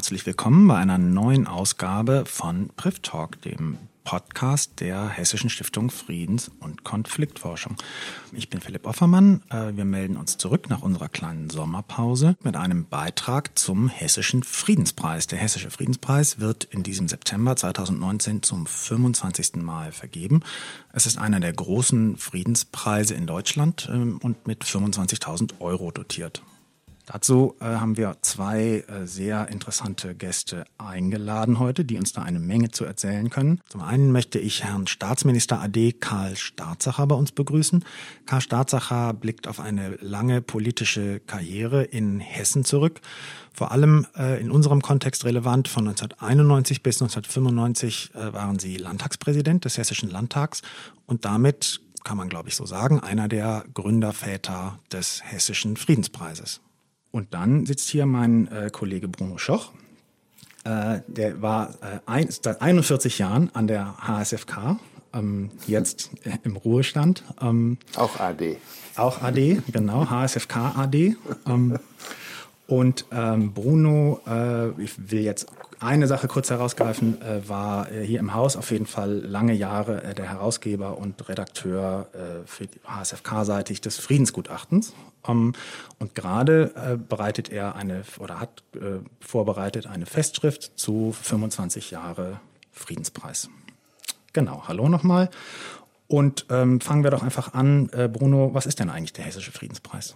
herzlich 0.00 0.24
willkommen 0.24 0.66
bei 0.66 0.76
einer 0.76 0.96
neuen 0.96 1.46
Ausgabe 1.46 2.24
von 2.24 2.70
Priv 2.74 3.00
Talk, 3.00 3.42
dem 3.42 3.76
Podcast 4.02 4.80
der 4.80 5.10
Hessischen 5.10 5.50
Stiftung 5.50 5.90
Friedens- 5.90 6.50
und 6.58 6.84
Konfliktforschung. 6.84 7.76
Ich 8.32 8.48
bin 8.48 8.62
Philipp 8.62 8.86
Offermann. 8.86 9.42
Äh, 9.50 9.76
wir 9.76 9.84
melden 9.84 10.16
uns 10.16 10.38
zurück 10.38 10.70
nach 10.70 10.80
unserer 10.80 11.10
kleinen 11.10 11.50
Sommerpause 11.50 12.34
mit 12.42 12.56
einem 12.56 12.86
Beitrag 12.86 13.58
zum 13.58 13.88
Hessischen 13.88 14.42
Friedenspreis. 14.42 15.26
Der 15.26 15.38
Hessische 15.38 15.70
Friedenspreis 15.70 16.40
wird 16.40 16.64
in 16.64 16.82
diesem 16.82 17.06
September 17.06 17.54
2019 17.54 18.42
zum 18.42 18.64
25. 18.64 19.56
Mal 19.56 19.92
vergeben. 19.92 20.40
Es 20.94 21.04
ist 21.04 21.18
einer 21.18 21.40
der 21.40 21.52
großen 21.52 22.16
Friedenspreise 22.16 23.12
in 23.12 23.26
Deutschland 23.26 23.86
ähm, 23.92 24.18
und 24.22 24.46
mit 24.46 24.64
25.000 24.64 25.60
Euro 25.60 25.90
dotiert. 25.90 26.42
Dazu 27.12 27.56
äh, 27.58 27.64
haben 27.64 27.96
wir 27.96 28.18
zwei 28.22 28.84
äh, 28.86 29.04
sehr 29.04 29.48
interessante 29.48 30.14
Gäste 30.14 30.64
eingeladen 30.78 31.58
heute, 31.58 31.84
die 31.84 31.96
uns 31.96 32.12
da 32.12 32.22
eine 32.22 32.38
Menge 32.38 32.70
zu 32.70 32.84
erzählen 32.84 33.30
können. 33.30 33.60
Zum 33.68 33.80
einen 33.80 34.12
möchte 34.12 34.38
ich 34.38 34.62
Herrn 34.62 34.86
Staatsminister 34.86 35.60
AD 35.60 35.94
Karl 35.94 36.36
Staatsacher 36.36 37.08
bei 37.08 37.16
uns 37.16 37.32
begrüßen. 37.32 37.84
Karl 38.26 38.40
Staatsacher 38.40 39.12
blickt 39.12 39.48
auf 39.48 39.58
eine 39.58 39.96
lange 40.00 40.40
politische 40.40 41.18
Karriere 41.18 41.82
in 41.82 42.20
Hessen 42.20 42.64
zurück. 42.64 43.00
Vor 43.52 43.72
allem 43.72 44.06
äh, 44.16 44.40
in 44.40 44.52
unserem 44.52 44.80
Kontext 44.80 45.24
relevant. 45.24 45.66
Von 45.66 45.88
1991 45.88 46.84
bis 46.84 47.02
1995 47.02 48.14
äh, 48.14 48.32
waren 48.32 48.60
Sie 48.60 48.76
Landtagspräsident 48.76 49.64
des 49.64 49.78
Hessischen 49.78 50.10
Landtags 50.10 50.62
und 51.06 51.24
damit 51.24 51.80
kann 52.04 52.16
man, 52.16 52.28
glaube 52.28 52.50
ich, 52.50 52.54
so 52.54 52.66
sagen, 52.66 53.00
einer 53.00 53.26
der 53.26 53.64
Gründerväter 53.74 54.78
des 54.92 55.22
Hessischen 55.24 55.76
Friedenspreises. 55.76 56.60
Und 57.12 57.34
dann 57.34 57.66
sitzt 57.66 57.88
hier 57.88 58.06
mein 58.06 58.48
äh, 58.48 58.70
Kollege 58.70 59.08
Bruno 59.08 59.38
Schoch. 59.38 59.72
Äh, 60.64 61.00
der 61.06 61.42
war 61.42 61.70
äh, 61.80 61.98
ein, 62.06 62.28
seit 62.30 62.60
41 62.60 63.18
Jahren 63.18 63.50
an 63.54 63.66
der 63.66 63.96
HSFK, 64.06 64.78
ähm, 65.12 65.50
jetzt 65.66 66.10
äh, 66.24 66.38
im 66.44 66.56
Ruhestand. 66.56 67.24
Ähm, 67.40 67.78
auch 67.96 68.20
AD. 68.20 68.58
Auch 68.96 69.22
AD, 69.22 69.62
genau, 69.72 70.10
HSFK 70.10 70.76
AD. 70.76 71.16
Ähm, 71.46 71.78
und 72.70 73.04
ähm, 73.10 73.52
Bruno, 73.52 74.20
äh, 74.28 74.70
ich 74.80 75.10
will 75.10 75.22
jetzt 75.22 75.48
eine 75.80 76.06
Sache 76.06 76.28
kurz 76.28 76.50
herausgreifen, 76.50 77.20
äh, 77.20 77.48
war 77.48 77.90
äh, 77.90 78.06
hier 78.06 78.20
im 78.20 78.32
Haus 78.32 78.56
auf 78.56 78.70
jeden 78.70 78.86
Fall 78.86 79.10
lange 79.10 79.54
Jahre 79.54 80.04
äh, 80.04 80.14
der 80.14 80.30
Herausgeber 80.30 80.96
und 80.96 81.28
Redakteur 81.28 82.06
äh, 82.12 82.46
für 82.46 82.68
HSFK-seitig 82.86 83.80
des 83.80 83.98
Friedensgutachtens. 83.98 84.92
Ähm, 85.26 85.54
und 85.98 86.14
gerade 86.14 86.72
äh, 86.76 86.96
bereitet 86.96 87.50
er 87.50 87.74
eine 87.74 88.04
oder 88.20 88.38
hat 88.38 88.62
äh, 88.76 89.00
vorbereitet 89.18 89.88
eine 89.88 90.06
Festschrift 90.06 90.78
zu 90.78 91.12
25 91.20 91.90
Jahre 91.90 92.38
Friedenspreis. 92.70 93.50
Genau, 94.32 94.68
hallo 94.68 94.88
nochmal. 94.88 95.28
Und 96.06 96.46
ähm, 96.50 96.80
fangen 96.80 97.02
wir 97.02 97.10
doch 97.10 97.24
einfach 97.24 97.52
an. 97.52 97.90
Bruno, 98.12 98.54
was 98.54 98.66
ist 98.66 98.78
denn 98.78 98.90
eigentlich 98.90 99.12
der 99.12 99.24
Hessische 99.24 99.50
Friedenspreis? 99.50 100.14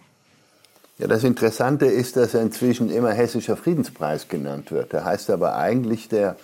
Ja, 0.96 1.08
das 1.08 1.24
Interessante 1.24 1.86
ist, 1.86 2.16
dass 2.16 2.34
er 2.34 2.42
inzwischen 2.42 2.88
immer 2.88 3.10
Hessischer 3.10 3.56
Friedenspreis 3.56 4.28
genannt 4.28 4.70
wird. 4.70 4.92
Der 4.92 5.04
heißt 5.04 5.28
aber 5.30 5.56
eigentlich 5.56 6.08
der 6.08 6.36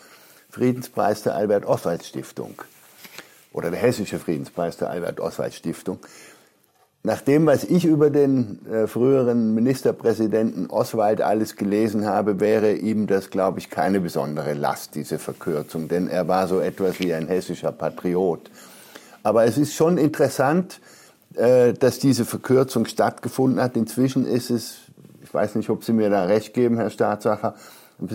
Friedenspreis 0.51 1.23
der 1.23 1.37
Albert-Oswald-Stiftung 1.37 2.61
oder 3.53 3.71
der 3.71 3.78
Hessische 3.78 4.19
Friedenspreis 4.19 4.77
der 4.77 4.91
Albert-Oswald-Stiftung. 4.91 6.01
Nach 7.05 7.21
dem, 7.21 7.47
was 7.47 7.62
ich 7.62 7.84
über 7.84 8.11
den 8.11 8.67
äh, 8.67 8.89
früheren 8.89 9.55
Ministerpräsidenten 9.55 10.69
Oswald 10.69 11.23
alles 11.23 11.55
gelesen 11.55 12.05
habe, 12.05 12.41
wäre 12.41 12.72
ihm 12.72 13.06
das, 13.06 13.31
glaube 13.31 13.60
ich, 13.60 13.71
keine 13.71 14.00
besondere 14.00 14.55
Last, 14.55 14.97
diese 14.97 15.21
Verkürzung, 15.21 15.87
denn 15.87 16.09
er 16.09 16.27
war 16.27 16.49
so 16.49 16.59
etwas 16.59 16.99
wie 16.99 17.15
ein 17.15 17.28
hessischer 17.28 17.71
Patriot. 17.71 18.50
Aber 19.22 19.44
es 19.44 19.56
ist 19.56 19.75
schon 19.75 19.97
interessant, 19.97 20.81
äh, 21.34 21.74
dass 21.74 22.00
diese 22.00 22.24
Verkürzung 22.24 22.86
stattgefunden 22.86 23.62
hat. 23.62 23.76
Inzwischen 23.76 24.26
ist 24.26 24.50
es, 24.50 24.78
ich 25.22 25.32
weiß 25.32 25.54
nicht, 25.54 25.70
ob 25.70 25.84
Sie 25.84 25.92
mir 25.92 26.10
da 26.10 26.24
recht 26.24 26.54
geben, 26.54 26.76
Herr 26.76 26.91
Staatsacher, 26.91 27.54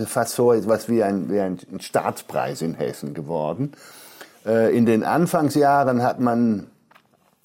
fast 0.05 0.35
so 0.35 0.51
etwas 0.51 0.89
wie 0.89 1.01
ein, 1.01 1.29
wie 1.29 1.39
ein 1.39 1.59
Staatspreis 1.79 2.61
in 2.61 2.73
Hessen 2.73 3.13
geworden. 3.13 3.71
Äh, 4.45 4.75
in 4.75 4.85
den 4.85 5.03
Anfangsjahren 5.03 6.03
hat 6.03 6.19
man, 6.19 6.67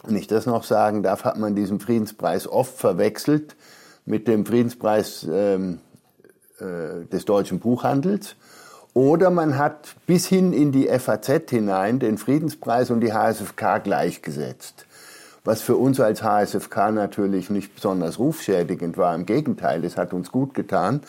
wenn 0.03 0.16
ich 0.16 0.26
das 0.26 0.47
noch 0.47 0.64
sagen 0.64 1.04
darf, 1.04 1.25
hat 1.25 1.38
man 1.38 1.54
diesen 1.54 1.78
Friedenspreis 1.78 2.48
oft 2.48 2.76
verwechselt 2.76 3.54
mit 4.06 4.26
dem 4.26 4.47
Friedenspreis 4.47 5.25
ähm, 5.31 5.78
äh, 6.58 7.06
des 7.12 7.26
deutschen 7.26 7.60
Buchhandels. 7.60 8.34
Oder 8.92 9.31
man 9.31 9.56
hat 9.56 9.94
bis 10.06 10.26
hin 10.26 10.52
in 10.52 10.72
die 10.72 10.88
FAZ 10.88 11.48
hinein 11.48 12.00
den 12.00 12.19
Friedenspreis 12.19 12.91
und 12.91 13.02
die 13.02 13.12
HSFK 13.12 13.78
gleichgesetzt 13.78 14.87
was 15.45 15.62
für 15.62 15.77
uns 15.77 16.01
als 16.01 16.23
HSFK 16.23 16.93
natürlich 16.93 17.51
nicht 17.51 17.75
besonders 17.75 18.19
rufschädigend 18.19 18.97
war. 18.97 19.15
Im 19.15 19.27
Gegenteil, 19.27 19.84
es 19.84 19.97
hat 19.97 20.12
uns 20.12 20.31
gut 20.31 20.55
getan. 20.55 21.01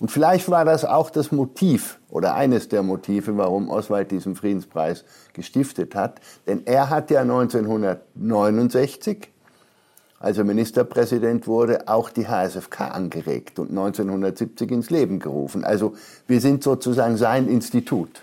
Und 0.00 0.10
vielleicht 0.10 0.48
war 0.48 0.64
das 0.64 0.84
auch 0.84 1.10
das 1.10 1.32
Motiv 1.32 1.98
oder 2.08 2.34
eines 2.34 2.68
der 2.68 2.84
Motive, 2.84 3.36
warum 3.36 3.68
Oswald 3.68 4.12
diesen 4.12 4.36
Friedenspreis 4.36 5.04
gestiftet 5.32 5.94
hat. 5.94 6.20
Denn 6.46 6.66
er 6.66 6.88
hat 6.88 7.10
ja 7.10 7.22
1969, 7.22 9.28
als 10.20 10.38
er 10.38 10.44
Ministerpräsident 10.44 11.48
wurde, 11.48 11.88
auch 11.88 12.10
die 12.10 12.28
HSFK 12.28 12.92
angeregt 12.92 13.58
und 13.58 13.70
1970 13.70 14.70
ins 14.70 14.90
Leben 14.90 15.18
gerufen. 15.18 15.64
Also 15.64 15.94
wir 16.28 16.40
sind 16.40 16.62
sozusagen 16.62 17.16
sein 17.16 17.48
Institut. 17.48 18.22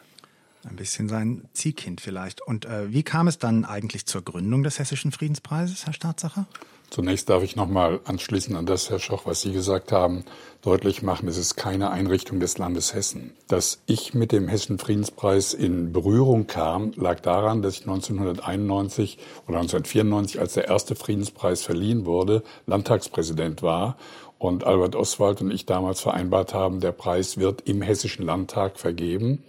Ein 0.67 0.75
bisschen 0.77 1.09
sein 1.09 1.47
Ziehkind 1.53 2.01
vielleicht. 2.01 2.41
Und 2.41 2.65
äh, 2.65 2.91
wie 2.91 3.03
kam 3.03 3.27
es 3.27 3.37
dann 3.37 3.65
eigentlich 3.65 4.05
zur 4.05 4.23
Gründung 4.23 4.63
des 4.63 4.79
Hessischen 4.79 5.11
Friedenspreises, 5.11 5.85
Herr 5.85 5.93
Staatsacher? 5.93 6.47
Zunächst 6.89 7.29
darf 7.29 7.43
ich 7.43 7.55
nochmal 7.55 7.99
anschließen 8.05 8.55
an 8.55 8.65
das, 8.65 8.89
Herr 8.89 8.99
Schoch, 8.99 9.25
was 9.25 9.41
Sie 9.41 9.51
gesagt 9.51 9.91
haben, 9.91 10.23
deutlich 10.61 11.01
machen, 11.01 11.27
es 11.27 11.37
ist 11.37 11.55
keine 11.55 11.91
Einrichtung 11.91 12.39
des 12.39 12.57
Landes 12.57 12.93
Hessen. 12.93 13.31
Dass 13.47 13.81
ich 13.85 14.13
mit 14.13 14.31
dem 14.31 14.47
Hessischen 14.47 14.79
Friedenspreis 14.79 15.53
in 15.53 15.91
Berührung 15.91 16.47
kam, 16.47 16.93
lag 16.95 17.19
daran, 17.19 17.61
dass 17.61 17.75
ich 17.75 17.81
1991 17.81 19.17
oder 19.47 19.59
1994, 19.59 20.39
als 20.39 20.53
der 20.53 20.67
erste 20.67 20.95
Friedenspreis 20.95 21.63
verliehen 21.63 22.05
wurde, 22.05 22.43
Landtagspräsident 22.65 23.61
war 23.61 23.97
und 24.37 24.63
Albert 24.63 24.95
Oswald 24.95 25.41
und 25.41 25.51
ich 25.51 25.65
damals 25.65 26.01
vereinbart 26.01 26.53
haben, 26.53 26.79
der 26.79 26.91
Preis 26.91 27.37
wird 27.37 27.61
im 27.67 27.81
Hessischen 27.81 28.25
Landtag 28.25 28.79
vergeben. 28.79 29.43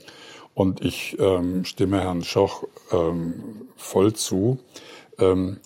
Und 0.56 0.82
ich 0.82 1.18
ähm, 1.20 1.66
stimme 1.66 2.00
Herrn 2.00 2.24
Schoch 2.24 2.64
ähm, 2.90 3.34
voll 3.76 4.14
zu. 4.14 4.58
Ähm, 5.18 5.58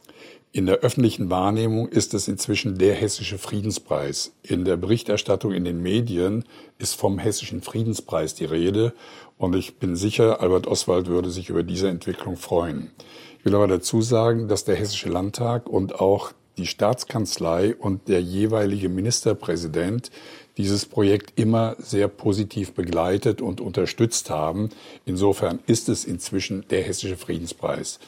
in 0.51 0.67
der 0.67 0.79
öffentlichen 0.79 1.31
Wahrnehmung 1.31 1.89
ist 1.89 2.13
es 2.13 2.27
inzwischen 2.27 2.77
der 2.77 2.97
hessische 2.97 3.39
Friedenspreis. 3.39 4.33
In 4.43 4.65
der 4.65 4.77
Berichterstattung 4.77 5.53
in 5.53 5.65
den 5.65 5.81
Medien 5.81 6.45
ist 6.79 6.95
vom 6.95 7.21
hessischen 7.21 7.63
Friedenspreis 7.63 8.35
die 8.35 8.47
Rede. 8.47 8.93
Und 9.39 9.55
ich 9.55 9.77
bin 9.77 9.95
sicher, 9.95 10.41
Albert 10.41 10.67
Oswald 10.67 11.07
würde 11.07 11.31
sich 11.31 11.51
über 11.51 11.63
diese 11.63 11.89
Entwicklung 11.89 12.37
freuen. 12.37 12.91
Ich 13.39 13.45
will 13.45 13.55
aber 13.55 13.69
dazu 13.69 14.03
sagen, 14.03 14.49
dass 14.49 14.65
der 14.65 14.75
Hessische 14.75 15.09
Landtag 15.09 15.69
und 15.69 16.01
auch 16.01 16.33
die 16.59 16.67
Staatskanzlei 16.67 17.77
und 17.77 18.09
der 18.09 18.21
jeweilige 18.21 18.89
Ministerpräsident 18.89 20.11
dieses 20.61 20.85
Projekt 20.85 21.39
immer 21.39 21.75
sehr 21.79 22.07
positiv 22.07 22.73
begleitet 22.75 23.41
und 23.41 23.61
unterstützt 23.61 24.29
haben. 24.29 24.69
Insofern 25.07 25.61
ist 25.67 25.89
es 25.89 26.05
inzwischen 26.05 26.67
der 26.69 26.83
Hessische 26.83 27.17
Friedenspreis. 27.17 27.99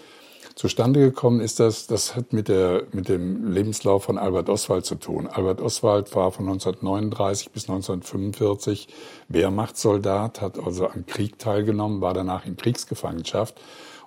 Zustande 0.54 1.00
gekommen 1.00 1.40
ist 1.40 1.60
das, 1.60 1.86
das 1.86 2.14
hat 2.14 2.34
mit, 2.34 2.48
der, 2.48 2.82
mit 2.92 3.08
dem 3.08 3.52
Lebenslauf 3.52 4.04
von 4.04 4.18
Albert 4.18 4.50
Oswald 4.50 4.84
zu 4.84 4.96
tun. 4.96 5.26
Albert 5.26 5.62
Oswald 5.62 6.14
war 6.14 6.30
von 6.30 6.46
1939 6.46 7.52
bis 7.52 7.70
1945 7.70 8.88
Wehrmachtssoldat, 9.28 10.42
hat 10.42 10.58
also 10.58 10.88
am 10.88 11.06
Krieg 11.06 11.38
teilgenommen, 11.38 12.02
war 12.02 12.12
danach 12.12 12.44
in 12.44 12.58
Kriegsgefangenschaft. 12.58 13.58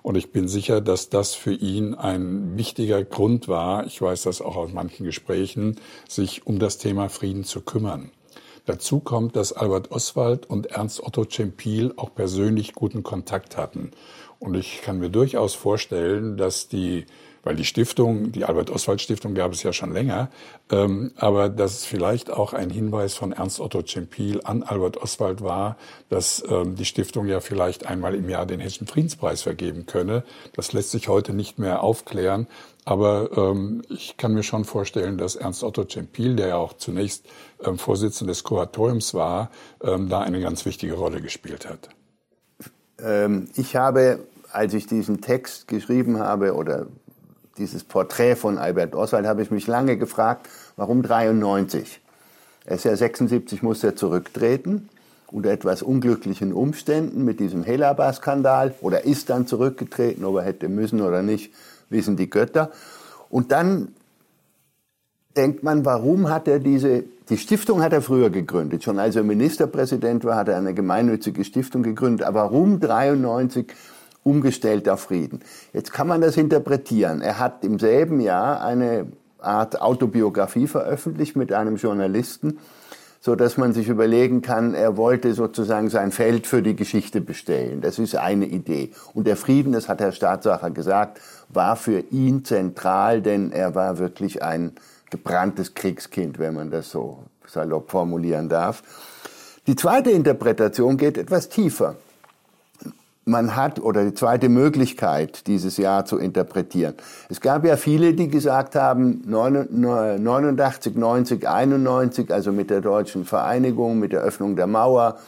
Und 0.02 0.14
ich 0.14 0.30
bin 0.30 0.46
sicher, 0.46 0.80
dass 0.80 1.08
das 1.08 1.34
für 1.34 1.52
ihn 1.52 1.96
ein 1.96 2.56
wichtiger 2.56 3.02
Grund 3.02 3.48
war, 3.48 3.86
ich 3.86 4.00
weiß 4.00 4.22
das 4.22 4.40
auch 4.40 4.54
aus 4.54 4.72
manchen 4.72 5.04
Gesprächen, 5.04 5.80
sich 6.08 6.46
um 6.46 6.60
das 6.60 6.78
Thema 6.78 7.08
Frieden 7.08 7.42
zu 7.42 7.60
kümmern. 7.60 8.12
Dazu 8.66 9.00
kommt, 9.00 9.36
dass 9.36 9.52
Albert 9.52 9.90
Oswald 9.92 10.46
und 10.46 10.66
Ernst 10.66 11.02
Otto 11.02 11.24
Cempil 11.24 11.94
auch 11.96 12.14
persönlich 12.14 12.74
guten 12.74 13.02
Kontakt 13.02 13.56
hatten. 13.56 13.92
Und 14.38 14.54
ich 14.54 14.82
kann 14.82 14.98
mir 14.98 15.08
durchaus 15.08 15.54
vorstellen, 15.54 16.36
dass 16.36 16.68
die 16.68 17.06
weil 17.46 17.54
die 17.54 17.64
Stiftung, 17.64 18.32
die 18.32 18.44
Albert-Oswald-Stiftung 18.44 19.34
gab 19.34 19.52
es 19.52 19.62
ja 19.62 19.72
schon 19.72 19.92
länger, 19.92 20.30
ähm, 20.68 21.12
aber 21.14 21.48
dass 21.48 21.74
es 21.74 21.84
vielleicht 21.84 22.28
auch 22.28 22.52
ein 22.52 22.70
Hinweis 22.70 23.14
von 23.14 23.30
Ernst 23.30 23.60
Otto 23.60 23.82
Cempil 23.82 24.40
an 24.42 24.64
Albert 24.64 24.96
Oswald 24.96 25.42
war, 25.42 25.76
dass 26.08 26.42
ähm, 26.50 26.74
die 26.74 26.84
Stiftung 26.84 27.28
ja 27.28 27.38
vielleicht 27.38 27.86
einmal 27.86 28.16
im 28.16 28.28
Jahr 28.28 28.46
den 28.46 28.58
Hessischen 28.58 28.88
Friedenspreis 28.88 29.42
vergeben 29.42 29.86
könne. 29.86 30.24
Das 30.54 30.72
lässt 30.72 30.90
sich 30.90 31.06
heute 31.06 31.34
nicht 31.34 31.60
mehr 31.60 31.84
aufklären, 31.84 32.48
aber 32.86 33.30
ähm, 33.36 33.82
ich 33.88 34.16
kann 34.16 34.32
mir 34.32 34.44
schon 34.44 34.64
vorstellen, 34.64 35.18
dass 35.18 35.34
Ernst 35.34 35.64
Otto 35.64 35.84
Cempil, 35.84 36.36
der 36.36 36.48
ja 36.48 36.56
auch 36.56 36.72
zunächst 36.72 37.26
ähm, 37.64 37.78
Vorsitzender 37.78 38.30
des 38.30 38.44
Kuratoriums 38.44 39.12
war, 39.12 39.50
ähm, 39.82 40.08
da 40.08 40.20
eine 40.20 40.40
ganz 40.40 40.64
wichtige 40.64 40.94
Rolle 40.94 41.20
gespielt 41.20 41.68
hat. 41.68 41.88
Ähm, 43.02 43.48
ich 43.56 43.74
habe, 43.74 44.20
als 44.52 44.72
ich 44.72 44.86
diesen 44.86 45.20
Text 45.20 45.66
geschrieben 45.66 46.20
habe 46.20 46.54
oder 46.54 46.86
dieses 47.58 47.82
Porträt 47.82 48.36
von 48.36 48.56
Albert 48.56 48.94
Oswald, 48.94 49.26
habe 49.26 49.42
ich 49.42 49.50
mich 49.50 49.66
lange 49.66 49.98
gefragt, 49.98 50.48
warum 50.76 51.02
93? 51.02 52.00
Er 52.66 52.76
ist 52.76 52.84
ja 52.84 52.94
76, 52.94 53.62
muss 53.62 53.82
er 53.82 53.96
zurücktreten 53.96 54.88
unter 55.32 55.50
etwas 55.50 55.82
unglücklichen 55.82 56.52
Umständen 56.52 57.24
mit 57.24 57.40
diesem 57.40 57.64
Helaba-Skandal 57.64 58.74
oder 58.80 59.04
ist 59.04 59.28
dann 59.28 59.48
zurückgetreten, 59.48 60.24
ob 60.24 60.36
er 60.36 60.42
hätte 60.42 60.68
müssen 60.68 61.00
oder 61.00 61.22
nicht, 61.22 61.52
wissen 61.90 62.16
die 62.16 62.30
Götter. 62.30 62.70
Und 63.28 63.52
dann 63.52 63.88
denkt 65.36 65.62
man, 65.62 65.84
warum 65.84 66.30
hat 66.30 66.48
er 66.48 66.58
diese, 66.58 67.04
die 67.28 67.38
Stiftung 67.38 67.82
hat 67.82 67.92
er 67.92 68.02
früher 68.02 68.30
gegründet. 68.30 68.84
Schon 68.84 68.98
als 68.98 69.16
er 69.16 69.22
Ministerpräsident 69.22 70.24
war, 70.24 70.36
hat 70.36 70.48
er 70.48 70.56
eine 70.56 70.74
gemeinnützige 70.74 71.44
Stiftung 71.44 71.82
gegründet. 71.82 72.26
Aber 72.26 72.44
warum 72.44 72.80
93 72.80 73.66
umgestellt 74.24 74.88
auf 74.88 75.00
Frieden? 75.00 75.40
Jetzt 75.72 75.92
kann 75.92 76.06
man 76.06 76.20
das 76.20 76.36
interpretieren. 76.36 77.20
Er 77.20 77.38
hat 77.38 77.64
im 77.64 77.78
selben 77.78 78.20
Jahr 78.20 78.62
eine 78.62 79.06
Art 79.38 79.80
Autobiografie 79.80 80.66
veröffentlicht 80.66 81.36
mit 81.36 81.52
einem 81.52 81.76
Journalisten, 81.76 82.58
so 83.26 83.34
dass 83.34 83.56
man 83.56 83.72
sich 83.72 83.88
überlegen 83.88 84.40
kann, 84.40 84.74
er 84.74 84.96
wollte 84.96 85.34
sozusagen 85.34 85.90
sein 85.90 86.12
Feld 86.12 86.46
für 86.46 86.62
die 86.62 86.76
Geschichte 86.76 87.20
bestellen. 87.20 87.80
Das 87.80 87.98
ist 87.98 88.14
eine 88.14 88.46
Idee. 88.46 88.92
Und 89.14 89.26
der 89.26 89.36
Frieden, 89.36 89.72
das 89.72 89.88
hat 89.88 90.00
Herr 90.00 90.12
Staatsacher 90.12 90.70
gesagt, 90.70 91.20
war 91.48 91.74
für 91.74 92.04
ihn 92.12 92.44
zentral, 92.44 93.22
denn 93.22 93.50
er 93.50 93.74
war 93.74 93.98
wirklich 93.98 94.44
ein 94.44 94.74
gebranntes 95.10 95.74
Kriegskind, 95.74 96.38
wenn 96.38 96.54
man 96.54 96.70
das 96.70 96.92
so 96.92 97.24
salopp 97.48 97.90
formulieren 97.90 98.48
darf. 98.48 98.84
Die 99.66 99.74
zweite 99.74 100.12
Interpretation 100.12 100.96
geht 100.96 101.18
etwas 101.18 101.48
tiefer. 101.48 101.96
Man 103.28 103.56
hat, 103.56 103.80
oder 103.80 104.04
die 104.04 104.14
zweite 104.14 104.48
Möglichkeit, 104.48 105.48
dieses 105.48 105.78
Jahr 105.78 106.04
zu 106.04 106.16
interpretieren. 106.16 106.94
Es 107.28 107.40
gab 107.40 107.64
ja 107.64 107.76
viele, 107.76 108.14
die 108.14 108.28
gesagt 108.28 108.76
haben, 108.76 109.20
89, 109.26 110.94
90, 110.94 111.48
91, 111.48 112.32
also 112.32 112.52
mit 112.52 112.70
der 112.70 112.80
deutschen 112.80 113.24
Vereinigung, 113.24 113.98
mit 113.98 114.12
der 114.12 114.20
Öffnung 114.20 114.54
der 114.54 114.68
Mauer, 114.68 115.18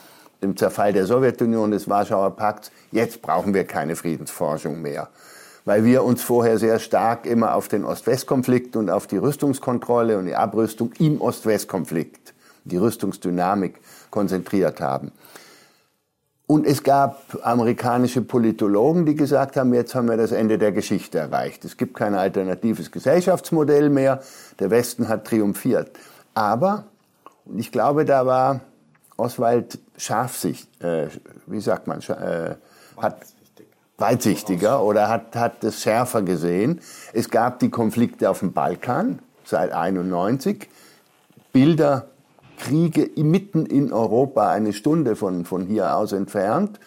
dem 0.41 0.55
Zerfall 0.55 0.93
der 0.93 1.07
Sowjetunion, 1.07 1.71
des 1.71 1.89
Warschauer 1.89 2.37
Pakts, 2.37 2.71
jetzt 2.93 3.21
brauchen 3.21 3.53
wir 3.53 3.65
keine 3.65 3.97
Friedensforschung 3.97 4.81
mehr 4.81 5.09
weil 5.65 5.83
wir 5.83 6.03
uns 6.03 6.23
vorher 6.23 6.57
sehr 6.57 6.79
stark 6.79 7.27
immer 7.27 7.53
auf 7.53 7.67
den 7.67 7.85
Ost-West-Konflikt 7.85 8.75
und 8.75 8.89
auf 8.89 9.05
die 9.05 9.17
Rüstungskontrolle 9.17 10.17
und 10.17 10.25
die 10.25 10.35
Abrüstung 10.35 10.93
im 10.97 11.21
Ost-West-Konflikt, 11.21 12.33
die 12.63 12.77
Rüstungsdynamik 12.77 13.75
konzentriert 14.09 14.81
haben. 14.81 15.11
Und 16.51 16.65
es 16.65 16.81
gab 16.81 17.37
amerikanische 17.43 18.23
Politologen, 18.23 19.05
die 19.05 19.13
gesagt 19.13 19.55
haben, 19.55 19.71
jetzt 19.75 19.93
haben 19.93 20.09
wir 20.09 20.17
das 20.17 20.31
Ende 20.31 20.57
der 20.57 20.71
Geschichte 20.71 21.19
erreicht. 21.19 21.63
Es 21.63 21.77
gibt 21.77 21.95
kein 21.95 22.15
alternatives 22.15 22.89
Gesellschaftsmodell 22.89 23.91
mehr. 23.91 24.23
Der 24.57 24.71
Westen 24.71 25.09
hat 25.09 25.25
triumphiert. 25.25 25.91
Aber, 26.33 26.85
und 27.45 27.59
ich 27.59 27.71
glaube, 27.71 28.03
da 28.03 28.25
war 28.25 28.61
Oswald 29.15 29.77
scharfsicht, 29.95 30.67
äh, 30.83 31.09
wie 31.45 31.61
sagt 31.61 31.85
man, 31.85 31.99
äh, 31.99 32.55
hat 32.97 33.17
weitsichtiger 33.99 34.83
oder 34.83 35.07
hat, 35.07 35.35
hat 35.35 35.63
es 35.63 35.83
schärfer 35.83 36.23
gesehen. 36.23 36.81
Es 37.13 37.29
gab 37.29 37.59
die 37.59 37.69
Konflikte 37.69 38.27
auf 38.27 38.39
dem 38.39 38.53
Balkan 38.53 39.19
seit 39.45 39.71
91, 39.71 40.67
Bilder, 41.53 42.07
Kriege 42.59 43.09
mitten 43.15 43.65
in 43.65 43.91
Europa, 43.91 44.49
eine 44.49 44.73
Stunde 44.73 45.15
von, 45.15 45.45
von 45.45 45.65
hier 45.65 45.95
aus 45.95 46.11
entfernt, 46.11 46.79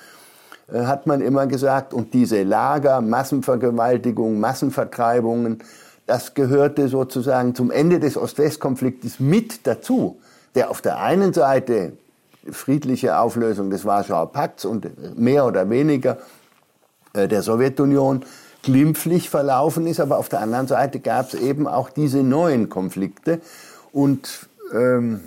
äh, 0.73 0.83
hat 0.83 1.07
man 1.09 1.21
immer 1.21 1.49
gesagt, 1.49 1.93
und 1.93 2.15
diese 2.15 2.45
Lager, 2.45 3.01
Massenvergewaltigung, 3.01 4.39
Massenvertreibungen, 4.39 5.59
das 6.07 6.35
gehörte 6.35 6.89
sozusagen 6.89 7.55
zum 7.55 7.71
Ende 7.71 7.99
des 7.99 8.17
Ost-West-Konfliktes 8.17 9.19
mit 9.19 9.67
dazu, 9.67 10.21
der 10.55 10.71
auf 10.71 10.81
der 10.81 11.01
einen 11.01 11.33
Seite 11.33 11.93
friedliche 12.51 13.19
Auflösung 13.19 13.71
des 13.71 13.85
Warschauer 13.85 14.33
Pakts 14.33 14.65
und 14.65 15.19
mehr 15.19 15.47
oder 15.47 15.69
weniger 15.71 16.19
äh, 17.15 17.29
der 17.29 17.43
Sowjetunion 17.43 18.25
glimpflich 18.63 19.29
verlaufen 19.29 19.87
ist, 19.87 20.01
aber 20.01 20.19
auf 20.19 20.29
der 20.29 20.41
anderen 20.41 20.67
Seite 20.69 21.01
gab 21.01 21.33
es 21.33 21.35
eben 21.35 21.67
auch 21.67 21.91
diese 21.91 22.23
neuen 22.23 22.69
Konflikte 22.69 23.41
und 23.93 24.49
ähm, 24.73 25.21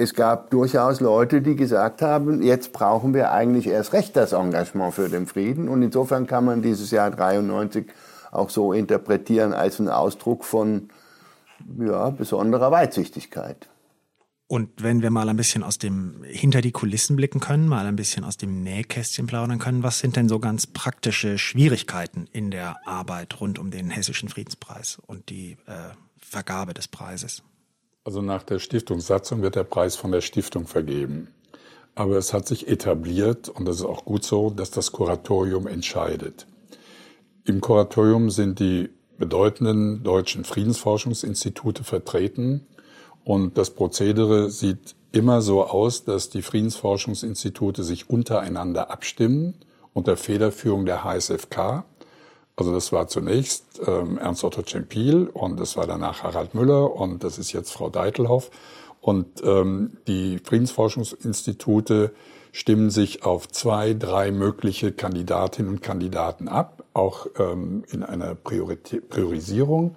es 0.00 0.14
gab 0.14 0.48
durchaus 0.48 1.00
Leute, 1.00 1.42
die 1.42 1.56
gesagt 1.56 2.00
haben, 2.00 2.42
jetzt 2.42 2.72
brauchen 2.72 3.12
wir 3.12 3.32
eigentlich 3.32 3.66
erst 3.66 3.92
recht 3.92 4.16
das 4.16 4.32
Engagement 4.32 4.94
für 4.94 5.10
den 5.10 5.26
Frieden 5.26 5.68
und 5.68 5.82
insofern 5.82 6.26
kann 6.26 6.46
man 6.46 6.62
dieses 6.62 6.90
Jahr 6.90 7.10
93 7.10 7.86
auch 8.30 8.48
so 8.48 8.72
interpretieren 8.72 9.52
als 9.52 9.78
einen 9.78 9.90
Ausdruck 9.90 10.44
von 10.44 10.88
ja, 11.78 12.08
besonderer 12.08 12.70
Weitsichtigkeit. 12.70 13.68
Und 14.46 14.82
wenn 14.82 15.02
wir 15.02 15.10
mal 15.10 15.28
ein 15.28 15.36
bisschen 15.36 15.62
aus 15.62 15.76
dem 15.76 16.24
hinter 16.24 16.62
die 16.62 16.72
Kulissen 16.72 17.14
blicken 17.14 17.40
können, 17.40 17.68
mal 17.68 17.84
ein 17.86 17.94
bisschen 17.94 18.24
aus 18.24 18.38
dem 18.38 18.62
Nähkästchen 18.62 19.26
plaudern 19.26 19.58
können, 19.58 19.82
was 19.82 19.98
sind 19.98 20.16
denn 20.16 20.30
so 20.30 20.38
ganz 20.38 20.66
praktische 20.66 21.36
Schwierigkeiten 21.36 22.26
in 22.32 22.50
der 22.50 22.76
Arbeit 22.86 23.38
rund 23.38 23.58
um 23.58 23.70
den 23.70 23.90
Hessischen 23.90 24.30
Friedenspreis 24.30 24.98
und 25.06 25.28
die 25.28 25.58
äh, 25.66 25.92
Vergabe 26.18 26.72
des 26.72 26.88
Preises? 26.88 27.42
Also 28.02 28.22
nach 28.22 28.42
der 28.42 28.58
Stiftungssatzung 28.58 29.42
wird 29.42 29.56
der 29.56 29.64
Preis 29.64 29.94
von 29.94 30.10
der 30.10 30.22
Stiftung 30.22 30.66
vergeben. 30.66 31.28
Aber 31.94 32.16
es 32.16 32.32
hat 32.32 32.46
sich 32.46 32.66
etabliert, 32.66 33.50
und 33.50 33.66
das 33.66 33.76
ist 33.76 33.84
auch 33.84 34.06
gut 34.06 34.24
so, 34.24 34.48
dass 34.48 34.70
das 34.70 34.92
Kuratorium 34.92 35.66
entscheidet. 35.66 36.46
Im 37.44 37.60
Kuratorium 37.60 38.30
sind 38.30 38.58
die 38.58 38.88
bedeutenden 39.18 40.02
deutschen 40.02 40.44
Friedensforschungsinstitute 40.44 41.84
vertreten 41.84 42.66
und 43.22 43.58
das 43.58 43.70
Prozedere 43.70 44.50
sieht 44.50 44.94
immer 45.12 45.42
so 45.42 45.62
aus, 45.64 46.04
dass 46.04 46.30
die 46.30 46.40
Friedensforschungsinstitute 46.40 47.82
sich 47.82 48.08
untereinander 48.08 48.90
abstimmen 48.90 49.56
unter 49.92 50.16
Federführung 50.16 50.86
der 50.86 51.04
HSFK. 51.04 51.84
Also 52.60 52.74
das 52.74 52.92
war 52.92 53.08
zunächst 53.08 53.80
ähm, 53.86 54.18
Ernst 54.18 54.44
Otto 54.44 54.62
Cempil 54.62 55.30
und 55.32 55.58
das 55.58 55.78
war 55.78 55.86
danach 55.86 56.22
Harald 56.22 56.54
Müller 56.54 56.94
und 56.94 57.24
das 57.24 57.38
ist 57.38 57.52
jetzt 57.52 57.72
Frau 57.72 57.88
Deitelhoff. 57.88 58.50
Und 59.00 59.42
ähm, 59.42 59.96
die 60.06 60.38
Friedensforschungsinstitute 60.44 62.12
stimmen 62.52 62.90
sich 62.90 63.24
auf 63.24 63.48
zwei, 63.48 63.94
drei 63.94 64.30
mögliche 64.30 64.92
Kandidatinnen 64.92 65.72
und 65.72 65.82
Kandidaten 65.82 66.48
ab, 66.48 66.84
auch 66.92 67.28
ähm, 67.38 67.84
in 67.92 68.02
einer 68.02 68.34
Priorisierung. 68.34 69.96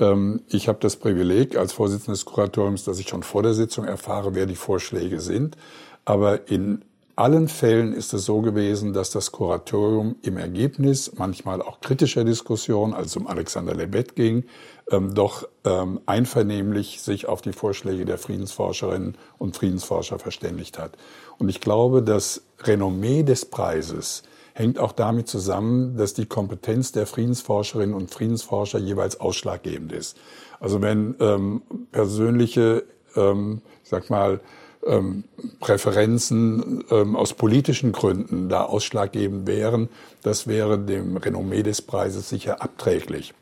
Ähm, 0.00 0.40
ich 0.48 0.66
habe 0.66 0.80
das 0.80 0.96
Privileg 0.96 1.56
als 1.56 1.72
Vorsitzender 1.72 2.14
des 2.14 2.24
Kuratoriums, 2.24 2.82
dass 2.82 2.98
ich 2.98 3.08
schon 3.08 3.22
vor 3.22 3.44
der 3.44 3.54
Sitzung 3.54 3.84
erfahre, 3.84 4.34
wer 4.34 4.46
die 4.46 4.56
Vorschläge 4.56 5.20
sind. 5.20 5.56
Aber 6.04 6.48
in 6.48 6.84
allen 7.16 7.48
Fällen 7.48 7.92
ist 7.92 8.12
es 8.12 8.24
so 8.24 8.40
gewesen, 8.40 8.92
dass 8.92 9.10
das 9.10 9.30
Kuratorium 9.32 10.16
im 10.22 10.36
Ergebnis, 10.36 11.12
manchmal 11.16 11.62
auch 11.62 11.80
kritischer 11.80 12.24
Diskussion, 12.24 12.92
als 12.92 13.08
es 13.08 13.16
um 13.16 13.26
Alexander 13.26 13.74
Lebet 13.74 14.16
ging, 14.16 14.44
ähm, 14.90 15.14
doch 15.14 15.48
ähm, 15.64 16.00
einvernehmlich 16.06 17.00
sich 17.00 17.26
auf 17.26 17.40
die 17.40 17.52
Vorschläge 17.52 18.04
der 18.04 18.18
Friedensforscherinnen 18.18 19.16
und 19.38 19.56
Friedensforscher 19.56 20.18
verständigt 20.18 20.78
hat. 20.78 20.96
Und 21.38 21.48
ich 21.48 21.60
glaube, 21.60 22.02
das 22.02 22.42
Renommee 22.60 23.22
des 23.22 23.44
Preises 23.44 24.22
hängt 24.52 24.78
auch 24.78 24.92
damit 24.92 25.28
zusammen, 25.28 25.96
dass 25.96 26.14
die 26.14 26.26
Kompetenz 26.26 26.92
der 26.92 27.06
Friedensforscherinnen 27.06 27.94
und 27.94 28.10
Friedensforscher 28.10 28.78
jeweils 28.78 29.20
ausschlaggebend 29.20 29.92
ist. 29.92 30.16
Also 30.60 30.80
wenn 30.80 31.16
ähm, 31.20 31.62
persönliche, 31.90 32.84
ähm, 33.16 33.62
ich 33.82 33.90
sag 33.90 34.10
mal, 34.10 34.40
ähm, 34.86 35.24
Präferenzen 35.60 36.84
ähm, 36.90 37.16
aus 37.16 37.34
politischen 37.34 37.92
Gründen 37.92 38.48
da 38.48 38.64
ausschlaggebend 38.64 39.46
wären, 39.46 39.88
das 40.22 40.46
wäre 40.46 40.78
dem 40.78 41.16
Renommee 41.16 41.62
des 41.62 41.82
Preises 41.82 42.28
sicher 42.28 42.62
abträglich. 42.62 43.34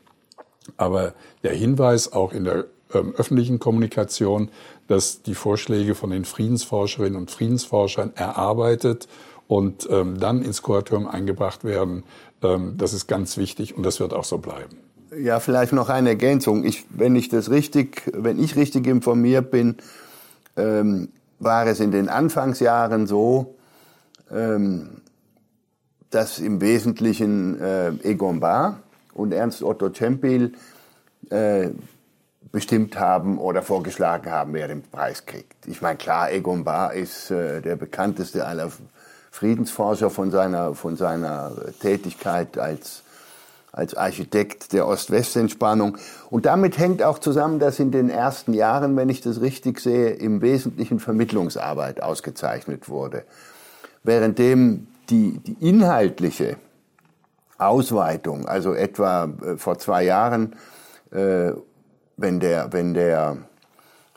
Aber 0.77 1.13
der 1.43 1.53
Hinweis 1.53 2.13
auch 2.13 2.33
in 2.33 2.45
der 2.45 2.65
ähm, 2.93 3.13
öffentlichen 3.17 3.59
Kommunikation, 3.59 4.49
dass 4.87 5.21
die 5.21 5.35
Vorschläge 5.35 5.95
von 5.95 6.11
den 6.11 6.25
Friedensforscherinnen 6.25 7.17
und 7.17 7.31
Friedensforschern 7.31 8.13
erarbeitet 8.15 9.07
und 9.47 9.87
ähm, 9.91 10.19
dann 10.19 10.41
ins 10.41 10.61
Kuratorium 10.61 11.07
eingebracht 11.07 11.63
werden. 11.63 12.03
Ähm, 12.41 12.75
das 12.77 12.93
ist 12.93 13.07
ganz 13.07 13.37
wichtig 13.37 13.75
und 13.75 13.83
das 13.83 13.99
wird 13.99 14.13
auch 14.13 14.23
so 14.23 14.37
bleiben. 14.37 14.77
Ja, 15.17 15.39
vielleicht 15.39 15.73
noch 15.73 15.89
eine 15.89 16.09
Ergänzung. 16.09 16.63
Ich, 16.63 16.85
wenn 16.89 17.15
ich 17.15 17.29
das 17.29 17.49
richtig, 17.51 18.09
wenn 18.13 18.41
ich 18.41 18.55
richtig 18.55 18.87
informiert 18.87 19.51
bin, 19.51 19.75
ähm, 20.57 21.09
war 21.43 21.67
es 21.67 21.79
in 21.79 21.91
den 21.91 22.09
Anfangsjahren 22.09 23.07
so, 23.07 23.55
ähm, 24.31 25.01
dass 26.09 26.39
im 26.39 26.61
Wesentlichen 26.61 27.59
äh, 27.59 27.89
Egon 28.03 28.39
Bahr 28.39 28.79
und 29.13 29.33
Ernst 29.33 29.63
Otto 29.63 29.89
Czempil 29.89 30.53
äh, 31.29 31.69
bestimmt 32.51 32.99
haben 32.99 33.39
oder 33.39 33.63
vorgeschlagen 33.63 34.31
haben, 34.31 34.53
wer 34.53 34.67
den 34.67 34.83
Preis 34.83 35.25
kriegt. 35.25 35.65
Ich 35.65 35.81
meine, 35.81 35.97
klar, 35.97 36.31
Egon 36.31 36.63
Bahr 36.63 36.93
ist 36.93 37.31
äh, 37.31 37.61
der 37.61 37.75
bekannteste 37.75 38.45
aller 38.45 38.71
Friedensforscher 39.31 40.11
von 40.11 40.29
seiner, 40.29 40.75
von 40.75 40.95
seiner 40.95 41.51
Tätigkeit 41.81 42.57
als 42.59 43.02
als 43.73 43.95
Architekt 43.95 44.71
der 44.71 44.87
Ost-West-Entspannung. 44.87 45.97
Und 46.29 46.45
damit 46.45 46.77
hängt 46.77 47.01
auch 47.01 47.17
zusammen, 47.17 47.59
dass 47.59 47.79
in 47.79 47.91
den 47.91 48.09
ersten 48.09 48.53
Jahren, 48.53 48.95
wenn 48.95 49.09
ich 49.09 49.19
das 49.19 49.41
richtig 49.41 49.79
sehe, 49.79 50.11
im 50.11 50.41
Wesentlichen 50.41 50.99
Vermittlungsarbeit 50.99 52.01
ausgezeichnet 52.01 52.87
wurde. 52.87 53.25
Währenddem 54.03 54.87
die, 55.09 55.39
die 55.39 55.57
inhaltliche 55.67 56.57
Ausweitung, 57.57 58.45
also 58.47 58.73
etwa 58.73 59.25
äh, 59.43 59.57
vor 59.57 59.79
zwei 59.79 60.03
Jahren, 60.03 60.55
äh, 61.11 61.51
wenn 62.15 62.39
der, 62.39 62.71
wenn 62.73 62.93
der 62.93 63.37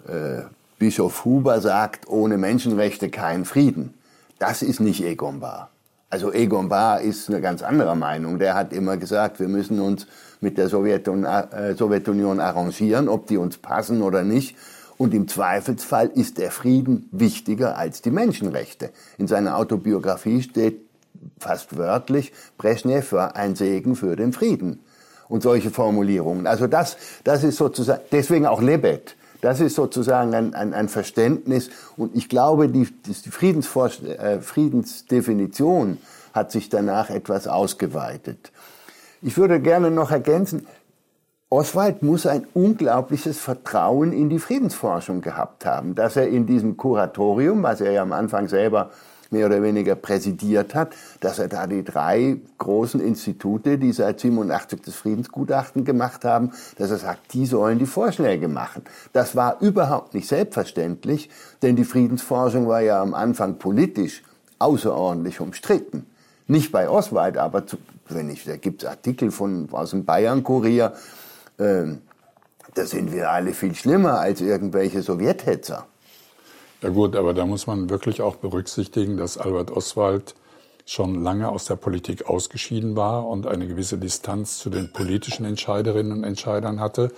äh, 0.06 0.42
Bischof 0.78 1.24
Huber 1.24 1.62
sagt, 1.62 2.08
ohne 2.08 2.36
Menschenrechte 2.36 3.08
kein 3.08 3.46
Frieden, 3.46 3.94
das 4.38 4.60
ist 4.60 4.80
nicht 4.80 5.02
Egon 5.02 5.40
Bahr. 5.40 5.70
Also 6.16 6.32
Egon 6.32 6.70
Bahr 6.70 7.02
ist 7.02 7.28
eine 7.28 7.42
ganz 7.42 7.62
andere 7.62 7.94
Meinung. 7.94 8.38
Der 8.38 8.54
hat 8.54 8.72
immer 8.72 8.96
gesagt, 8.96 9.38
wir 9.38 9.48
müssen 9.48 9.80
uns 9.80 10.06
mit 10.40 10.56
der 10.56 10.70
Sowjetunion, 10.70 11.26
äh, 11.26 11.74
Sowjetunion 11.74 12.40
arrangieren, 12.40 13.10
ob 13.10 13.26
die 13.26 13.36
uns 13.36 13.58
passen 13.58 14.00
oder 14.00 14.22
nicht. 14.22 14.56
Und 14.96 15.12
im 15.12 15.28
Zweifelsfall 15.28 16.06
ist 16.06 16.38
der 16.38 16.50
Frieden 16.50 17.06
wichtiger 17.12 17.76
als 17.76 18.00
die 18.00 18.10
Menschenrechte. 18.10 18.92
In 19.18 19.26
seiner 19.26 19.58
Autobiografie 19.58 20.40
steht 20.40 20.80
fast 21.38 21.76
wörtlich, 21.76 22.32
Brezhnev 22.56 23.12
war 23.12 23.36
ein 23.36 23.54
Segen 23.54 23.94
für 23.94 24.16
den 24.16 24.32
Frieden. 24.32 24.80
Und 25.28 25.42
solche 25.42 25.68
Formulierungen. 25.68 26.46
Also 26.46 26.66
das, 26.66 26.96
das 27.24 27.44
ist 27.44 27.58
sozusagen, 27.58 28.00
deswegen 28.10 28.46
auch 28.46 28.62
Lebet. 28.62 29.16
Das 29.40 29.60
ist 29.60 29.74
sozusagen 29.74 30.34
ein, 30.34 30.54
ein, 30.54 30.74
ein 30.74 30.88
Verständnis. 30.88 31.70
Und 31.96 32.16
ich 32.16 32.28
glaube, 32.28 32.68
die, 32.68 32.88
die 33.06 34.08
äh, 34.08 34.40
Friedensdefinition 34.40 35.98
hat 36.32 36.52
sich 36.52 36.68
danach 36.68 37.10
etwas 37.10 37.48
ausgeweitet. 37.48 38.52
Ich 39.22 39.36
würde 39.36 39.60
gerne 39.60 39.90
noch 39.90 40.10
ergänzen, 40.10 40.66
Oswald 41.48 42.02
muss 42.02 42.26
ein 42.26 42.46
unglaubliches 42.54 43.38
Vertrauen 43.38 44.12
in 44.12 44.28
die 44.28 44.40
Friedensforschung 44.40 45.20
gehabt 45.20 45.64
haben, 45.64 45.94
dass 45.94 46.16
er 46.16 46.28
in 46.28 46.44
diesem 46.44 46.76
Kuratorium, 46.76 47.62
was 47.62 47.80
er 47.80 47.92
ja 47.92 48.02
am 48.02 48.12
Anfang 48.12 48.48
selber 48.48 48.90
mehr 49.30 49.46
oder 49.46 49.62
weniger 49.62 49.94
präsidiert 49.94 50.74
hat, 50.74 50.94
dass 51.20 51.38
er 51.38 51.48
da 51.48 51.66
die 51.66 51.84
drei 51.84 52.38
großen 52.58 53.00
Institute, 53.00 53.78
die 53.78 53.92
seit 53.92 54.20
87 54.20 54.80
das 54.82 54.94
Friedensgutachten 54.94 55.84
gemacht 55.84 56.24
haben, 56.24 56.52
dass 56.78 56.90
er 56.90 56.98
sagt, 56.98 57.32
die 57.32 57.46
sollen 57.46 57.78
die 57.78 57.86
Vorschläge 57.86 58.48
machen. 58.48 58.82
Das 59.12 59.36
war 59.36 59.60
überhaupt 59.60 60.14
nicht 60.14 60.28
selbstverständlich, 60.28 61.30
denn 61.62 61.76
die 61.76 61.84
Friedensforschung 61.84 62.68
war 62.68 62.80
ja 62.80 63.00
am 63.00 63.14
Anfang 63.14 63.58
politisch 63.58 64.22
außerordentlich 64.58 65.40
umstritten. 65.40 66.06
Nicht 66.46 66.72
bei 66.72 66.88
Oswald, 66.88 67.38
aber 67.38 67.66
zu, 67.66 67.76
wenn 68.08 68.30
ich, 68.30 68.44
da 68.44 68.56
gibt's 68.56 68.84
Artikel 68.84 69.30
von, 69.30 69.68
aus 69.72 69.90
dem 69.90 70.04
Bayern-Kurier, 70.04 70.92
äh, 71.58 71.84
da 72.74 72.84
sind 72.84 73.12
wir 73.12 73.30
alle 73.30 73.52
viel 73.52 73.74
schlimmer 73.74 74.20
als 74.20 74.40
irgendwelche 74.40 75.02
Sowjethetzer. 75.02 75.86
Ja 76.82 76.90
gut, 76.90 77.16
aber 77.16 77.34
da 77.34 77.46
muss 77.46 77.66
man 77.66 77.90
wirklich 77.90 78.22
auch 78.22 78.36
berücksichtigen, 78.36 79.16
dass 79.16 79.38
Albert 79.38 79.70
Oswald 79.70 80.34
schon 80.84 81.22
lange 81.22 81.48
aus 81.48 81.64
der 81.64 81.76
Politik 81.76 82.26
ausgeschieden 82.26 82.94
war 82.96 83.26
und 83.26 83.46
eine 83.46 83.66
gewisse 83.66 83.98
Distanz 83.98 84.58
zu 84.58 84.70
den 84.70 84.92
politischen 84.92 85.44
Entscheiderinnen 85.44 86.12
und 86.12 86.24
Entscheidern 86.24 86.78
hatte 86.78 87.10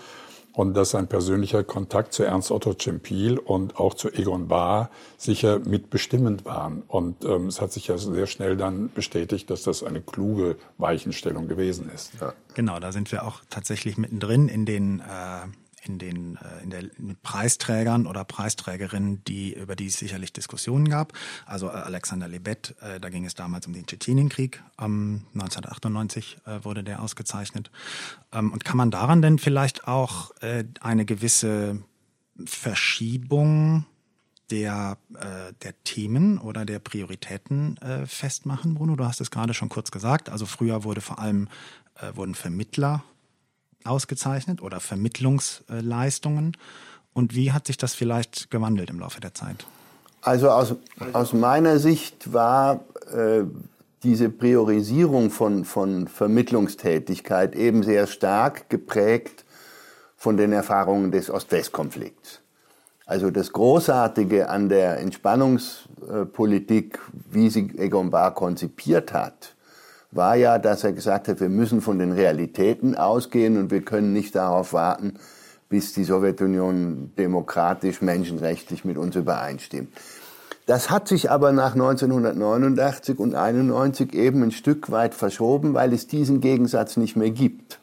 und 0.59 0.75
dass 0.75 0.91
sein 0.91 1.07
persönlicher 1.07 1.62
Kontakt 1.62 2.12
zu 2.12 2.25
Ernst 2.25 2.50
Otto 2.50 2.75
Cempil 2.75 3.38
und 3.38 3.79
auch 3.79 3.95
zu 3.95 4.11
Egon 4.11 4.49
Bahr 4.49 4.91
sicher 5.17 5.61
mitbestimmend 5.61 6.45
waren. 6.47 6.83
Und 6.88 7.25
ähm, 7.25 7.47
es 7.47 7.61
hat 7.61 7.73
sich 7.73 7.87
ja 7.87 7.97
sehr 7.99 8.27
schnell 8.27 8.57
dann 8.57 8.91
bestätigt, 8.93 9.50
dass 9.50 9.62
das 9.62 9.85
eine 9.85 10.00
kluge 10.00 10.57
Weichenstellung 10.79 11.47
gewesen 11.47 11.91
ist. 11.95 12.12
Ja. 12.21 12.33
Genau, 12.55 12.81
da 12.81 12.91
sind 12.91 13.12
wir 13.12 13.25
auch 13.25 13.43
tatsächlich 13.50 13.99
mittendrin 13.99 14.49
in 14.49 14.67
den 14.67 14.99
äh, 14.99 15.47
in 15.85 15.99
den 15.99 16.37
äh, 16.37 16.62
in 16.62 16.70
der 16.70 16.85
mit 16.99 17.23
Preisträgern 17.23 18.06
oder 18.06 18.25
Preisträgerinnen, 18.25 19.23
die 19.25 19.54
über 19.54 19.76
die 19.76 19.87
es 19.87 19.99
sicherlich 19.99 20.32
Diskussionen 20.32 20.88
gab. 20.88 21.12
Also 21.47 21.68
äh, 21.68 21.73
Alexander 21.73 22.28
Lebet, 22.28 22.75
äh, 22.80 23.00
da 23.00 23.08
ging 23.08 23.25
es 23.25 23.35
damals 23.35 23.66
um 23.66 23.73
den 23.73 23.87
Tschetschenienkrieg. 23.87 24.62
Ähm, 24.80 25.23
1998 25.35 26.38
äh, 26.44 26.64
wurde 26.64 26.85
der 26.85 27.02
ausgezeichnet. 27.02 27.70
Ähm, 28.32 28.52
und 28.52 28.64
kann 28.64 28.76
man 28.76 28.90
daran 28.90 29.23
denn 29.23 29.38
vielleicht 29.38 29.87
auch 29.87 30.30
äh, 30.40 30.64
eine 30.80 31.04
gewisse 31.04 31.82
Verschiebung 32.44 33.85
der, 34.50 34.97
äh, 35.14 35.52
der 35.62 35.82
Themen 35.85 36.38
oder 36.38 36.64
der 36.64 36.78
Prioritäten 36.78 37.76
äh, 37.78 38.06
festmachen, 38.06 38.75
Bruno? 38.75 38.97
Du 38.97 39.04
hast 39.04 39.20
es 39.20 39.30
gerade 39.30 39.54
schon 39.54 39.68
kurz 39.68 39.90
gesagt. 39.90 40.28
Also 40.28 40.47
früher 40.47 40.85
wurde 40.85 41.00
vor 41.00 41.18
allem 41.18 41.49
äh, 42.00 42.16
wurden 42.16 42.35
Vermittler 42.35 43.02
ausgezeichnet 43.85 44.62
oder 44.62 44.80
Vermittlungsleistungen. 44.80 46.56
Und 47.12 47.35
wie 47.35 47.52
hat 47.52 47.66
sich 47.66 47.76
das 47.76 47.94
vielleicht 47.94 48.50
gewandelt 48.50 48.90
im 48.90 49.00
Laufe 49.00 49.20
der 49.20 49.35
Zeit? 49.35 49.66
Also 50.20 50.50
aus, 50.50 50.75
aus 51.12 51.32
meiner 51.32 51.78
Sicht 51.78 52.32
war 52.32 52.80
äh, 53.12 53.44
diese 54.02 54.28
Priorisierung 54.28 55.30
von, 55.30 55.64
von 55.64 56.08
Vermittlungstätigkeit 56.08 57.54
eben 57.54 57.82
sehr 57.82 58.06
stark 58.06 58.68
geprägt 58.68 59.47
von 60.16 60.37
den 60.37 60.52
Erfahrungen 60.52 61.11
des 61.11 61.30
Ost-West-Konflikts. 61.30 62.42
Also 63.06 63.30
das 63.30 63.52
Großartige 63.52 64.50
an 64.50 64.68
der 64.68 64.99
Entspannungspolitik, 64.99 66.99
wie 67.30 67.49
sie 67.49 67.73
Egon 67.78 68.11
Bahr 68.11 68.35
konzipiert 68.35 69.14
hat, 69.14 69.54
war 70.11 70.37
ja, 70.37 70.59
dass 70.59 70.85
er 70.85 70.93
gesagt 70.93 71.29
hat, 71.29 71.41
wir 71.41 71.49
müssen 71.49 71.81
von 71.81 71.99
den 71.99 72.12
Realitäten 72.12 72.95
ausgehen 72.95 73.59
und 73.59 73.71
wir 73.71 73.83
können 73.83 74.12
nicht 74.12 74.35
darauf 74.35 74.73
warten, 74.73 75.15
bis 75.69 75.93
die 75.93 76.05
Sowjetunion 76.05 77.12
demokratisch, 77.19 78.00
menschenrechtlich 78.00 78.85
mit 78.85 78.97
uns 78.97 79.17
übereinstimmt. 79.17 79.93
Das 80.67 80.91
hat 80.91 81.09
sich 81.09 81.31
aber 81.31 81.53
nach 81.53 81.73
1989 81.73 83.19
und 83.19 83.35
91 83.35 84.15
eben 84.15 84.43
ein 84.43 84.50
Stück 84.50 84.91
weit 84.91 85.15
verschoben, 85.15 85.75
weil 85.75 85.93
es 85.93 86.07
diesen 86.07 86.41
Gegensatz 86.41 86.97
nicht 86.97 87.17
mehr 87.17 87.31
gibt. 87.31 87.81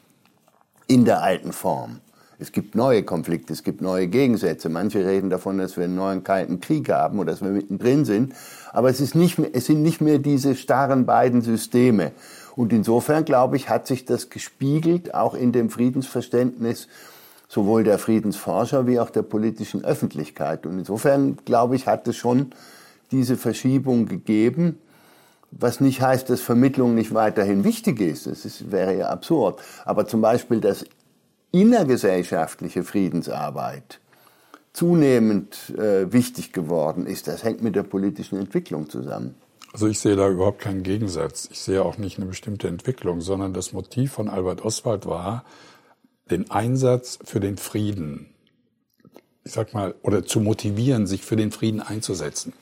In 0.86 1.04
der 1.04 1.22
alten 1.22 1.52
Form. 1.52 2.00
Es 2.38 2.52
gibt 2.52 2.74
neue 2.74 3.02
Konflikte, 3.02 3.52
es 3.52 3.62
gibt 3.62 3.80
neue 3.80 4.08
Gegensätze. 4.08 4.68
Manche 4.68 5.06
reden 5.06 5.30
davon, 5.30 5.58
dass 5.58 5.76
wir 5.76 5.84
einen 5.84 5.96
neuen 5.96 6.22
Kalten 6.22 6.60
Krieg 6.60 6.90
haben 6.90 7.18
oder 7.18 7.32
dass 7.32 7.42
wir 7.42 7.50
mittendrin 7.50 8.04
sind. 8.04 8.34
Aber 8.72 8.90
es, 8.90 9.00
ist 9.00 9.14
nicht 9.14 9.38
mehr, 9.38 9.50
es 9.54 9.66
sind 9.66 9.82
nicht 9.82 10.00
mehr 10.00 10.18
diese 10.18 10.54
starren 10.54 11.06
beiden 11.06 11.40
Systeme. 11.40 12.12
Und 12.54 12.72
insofern, 12.72 13.24
glaube 13.24 13.56
ich, 13.56 13.68
hat 13.70 13.86
sich 13.86 14.04
das 14.04 14.28
gespiegelt, 14.28 15.14
auch 15.14 15.34
in 15.34 15.52
dem 15.52 15.70
Friedensverständnis 15.70 16.88
sowohl 17.48 17.84
der 17.84 17.98
Friedensforscher 17.98 18.86
wie 18.86 18.98
auch 18.98 19.10
der 19.10 19.22
politischen 19.22 19.84
Öffentlichkeit. 19.84 20.66
Und 20.66 20.78
insofern, 20.78 21.38
glaube 21.44 21.76
ich, 21.76 21.86
hat 21.86 22.06
es 22.08 22.16
schon 22.16 22.50
diese 23.12 23.36
Verschiebung 23.36 24.06
gegeben, 24.06 24.78
was 25.52 25.80
nicht 25.80 26.00
heißt, 26.02 26.28
dass 26.28 26.40
Vermittlung 26.40 26.94
nicht 26.94 27.14
weiterhin 27.14 27.64
wichtig 27.64 28.00
ist. 28.00 28.26
Das 28.26 28.44
ist, 28.44 28.72
wäre 28.72 28.96
ja 28.96 29.08
absurd. 29.08 29.60
Aber 29.84 30.06
zum 30.06 30.20
Beispiel 30.20 30.60
das 30.60 30.84
innergesellschaftliche 31.60 32.84
Friedensarbeit 32.84 34.00
zunehmend 34.72 35.70
äh, 35.78 36.12
wichtig 36.12 36.52
geworden 36.52 37.06
ist. 37.06 37.28
Das 37.28 37.42
hängt 37.42 37.62
mit 37.62 37.74
der 37.74 37.82
politischen 37.82 38.38
Entwicklung 38.38 38.90
zusammen. 38.90 39.34
Also 39.72 39.86
ich 39.86 39.98
sehe 39.98 40.16
da 40.16 40.28
überhaupt 40.28 40.60
keinen 40.60 40.82
Gegensatz. 40.82 41.48
Ich 41.50 41.60
sehe 41.60 41.82
auch 41.82 41.98
nicht 41.98 42.18
eine 42.18 42.26
bestimmte 42.26 42.68
Entwicklung, 42.68 43.20
sondern 43.20 43.54
das 43.54 43.72
Motiv 43.72 44.12
von 44.12 44.28
Albert 44.28 44.62
Oswald 44.64 45.06
war, 45.06 45.44
den 46.30 46.50
Einsatz 46.50 47.18
für 47.24 47.40
den 47.40 47.56
Frieden, 47.56 48.26
ich 49.44 49.52
sag 49.52 49.72
mal, 49.72 49.94
oder 50.02 50.24
zu 50.24 50.40
motivieren, 50.40 51.06
sich 51.06 51.24
für 51.24 51.36
den 51.36 51.52
Frieden 51.52 51.80
einzusetzen. 51.80 52.52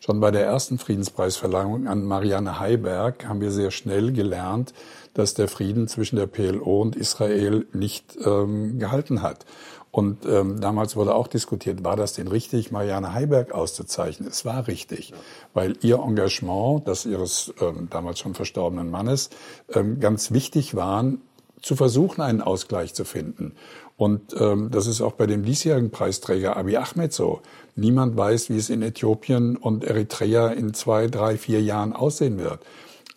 Schon 0.00 0.20
bei 0.20 0.30
der 0.30 0.44
ersten 0.44 0.78
Friedenspreisverleihung 0.78 1.86
an 1.86 2.04
Marianne 2.04 2.58
Heiberg 2.58 3.26
haben 3.26 3.40
wir 3.40 3.50
sehr 3.50 3.70
schnell 3.70 4.12
gelernt, 4.12 4.72
dass 5.14 5.34
der 5.34 5.48
Frieden 5.48 5.88
zwischen 5.88 6.16
der 6.16 6.26
PLO 6.26 6.82
und 6.82 6.96
Israel 6.96 7.66
nicht 7.72 8.16
ähm, 8.24 8.78
gehalten 8.78 9.22
hat. 9.22 9.44
Und 9.90 10.26
ähm, 10.26 10.60
damals 10.60 10.96
wurde 10.96 11.14
auch 11.14 11.28
diskutiert, 11.28 11.82
war 11.82 11.96
das 11.96 12.12
denn 12.12 12.28
richtig, 12.28 12.70
Marianne 12.70 13.14
Heiberg 13.14 13.52
auszuzeichnen? 13.52 14.28
Es 14.28 14.44
war 14.44 14.68
richtig, 14.68 15.14
weil 15.54 15.76
ihr 15.80 15.98
Engagement, 15.98 16.86
das 16.86 17.06
ihres 17.06 17.52
ähm, 17.60 17.88
damals 17.90 18.18
schon 18.18 18.34
verstorbenen 18.34 18.90
Mannes, 18.90 19.30
ähm, 19.72 19.98
ganz 19.98 20.30
wichtig 20.30 20.74
waren 20.74 21.22
zu 21.62 21.74
versuchen, 21.74 22.20
einen 22.20 22.42
Ausgleich 22.42 22.94
zu 22.94 23.04
finden. 23.04 23.54
Und 23.96 24.36
ähm, 24.38 24.70
das 24.70 24.86
ist 24.86 25.00
auch 25.00 25.12
bei 25.12 25.26
dem 25.26 25.44
diesjährigen 25.44 25.90
Preisträger 25.90 26.56
Abiy 26.56 26.76
Ahmed 26.76 27.12
so. 27.12 27.40
Niemand 27.74 28.16
weiß, 28.16 28.50
wie 28.50 28.56
es 28.56 28.70
in 28.70 28.82
Äthiopien 28.82 29.56
und 29.56 29.82
Eritrea 29.82 30.48
in 30.48 30.72
zwei, 30.74 31.08
drei, 31.08 31.36
vier 31.36 31.60
Jahren 31.60 31.92
aussehen 31.92 32.38
wird. 32.38 32.60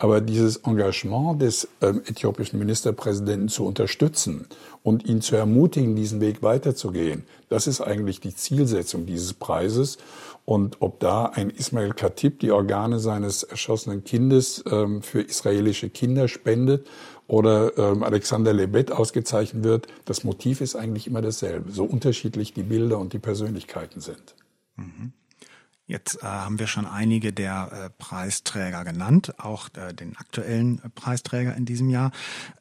Aber 0.02 0.20
dieses 0.20 0.58
Engagement 0.58 1.40
des 1.44 1.68
ähm, 1.80 2.02
äthiopischen 2.08 2.58
Ministerpräsidenten 2.58 3.50
zu 3.50 3.68
unterstützen 3.68 4.48
und 4.82 5.06
ihn 5.06 5.22
zu 5.22 5.36
ermutigen, 5.36 5.96
diesen 5.96 6.22
Weg 6.22 6.42
weiterzugehen, 6.42 7.24
das 7.50 7.68
ist 7.68 7.82
eigentlich 7.82 8.20
die 8.20 8.34
Zielsetzung 8.34 9.06
dieses 9.06 9.36
Preises. 9.36 10.00
Und 10.44 10.78
ob 10.80 11.00
da 11.02 11.26
ein 11.26 11.52
Ismail 11.52 11.94
Khatib 11.94 12.40
die 12.40 12.50
Organe 12.50 12.98
seines 12.98 13.44
erschossenen 13.44 14.04
Kindes 14.04 14.64
ähm, 14.72 15.04
für 15.04 15.22
israelische 15.22 15.92
Kinder 15.92 16.28
spendet 16.28 16.88
oder 17.28 17.78
ähm, 17.78 18.02
Alexander 18.02 18.54
Lebet 18.54 18.92
ausgezeichnet 18.92 19.64
wird, 19.64 19.86
das 20.06 20.24
Motiv 20.24 20.62
ist 20.62 20.76
eigentlich 20.76 21.06
immer 21.06 21.22
dasselbe, 21.22 21.72
so 21.72 21.84
unterschiedlich 21.84 22.56
die 22.56 22.64
Bilder 22.64 22.98
und 22.98 23.14
die 23.14 23.20
Persönlichkeiten 23.20 24.02
sind. 24.02 24.34
Mhm. 24.78 25.14
Jetzt 25.92 26.24
äh, 26.24 26.26
haben 26.26 26.58
wir 26.58 26.68
schon 26.68 26.86
einige 26.86 27.34
der 27.34 27.70
äh, 27.74 27.90
Preisträger 28.02 28.86
genannt, 28.86 29.34
auch 29.40 29.68
äh, 29.76 29.94
den 29.94 30.16
aktuellen 30.16 30.82
äh, 30.86 30.90
Preisträger 30.90 31.54
in 31.54 31.66
diesem 31.66 31.90
Jahr. 31.90 32.12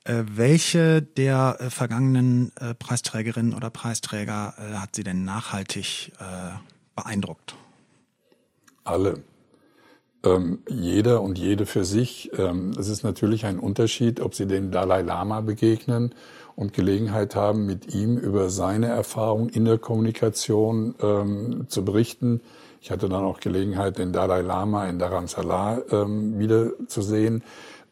Äh, 0.03 0.25
welche 0.27 1.01
der 1.01 1.57
äh, 1.61 1.71
vergangenen 1.71 2.51
Preisträgerinnen 2.81 3.55
oder 3.55 3.71
Preisträger 3.71 4.55
hat 4.75 4.97
Sie 4.97 5.05
denn 5.05 5.25
nachhaltig 5.25 6.13
beeindruckt? 6.97 7.55
Alle. 8.85 9.23
Ähm, 10.25 10.59
jeder 10.69 11.23
und 11.23 11.39
jede 11.39 11.67
für 11.67 11.85
sich. 11.85 12.31
Ähm, 12.37 12.73
es 12.79 12.89
ist 12.89 13.05
natürlich 13.05 13.47
ein 13.47 13.59
Unterschied, 13.59 14.21
ob 14.21 14.35
Sie 14.35 14.47
dem 14.47 14.71
Dalai 14.73 15.03
Lama 15.03 15.41
begegnen 15.41 16.15
und 16.57 16.73
Gelegenheit 16.73 17.37
haben, 17.37 17.67
mit 17.67 17.95
ihm 17.95 18.19
über 18.19 18.51
seine 18.51 18.89
Erfahrung 18.89 19.49
in 19.49 19.65
der 19.65 19.79
Kommunikation 19.79 20.95
ähm, 21.01 21.67
zu 21.69 21.85
berichten 21.85 22.41
ich 22.81 22.91
hatte 22.91 23.09
dann 23.09 23.25
auch 23.25 23.41
Gelegenheit, 23.41 23.99
den 23.99 24.13
Dalai 24.13 24.41
Lama 24.41 24.87
in 24.87 24.99
Dharamsala 24.99 25.83
ähm, 25.91 26.39
wiederzusehen. 26.39 27.43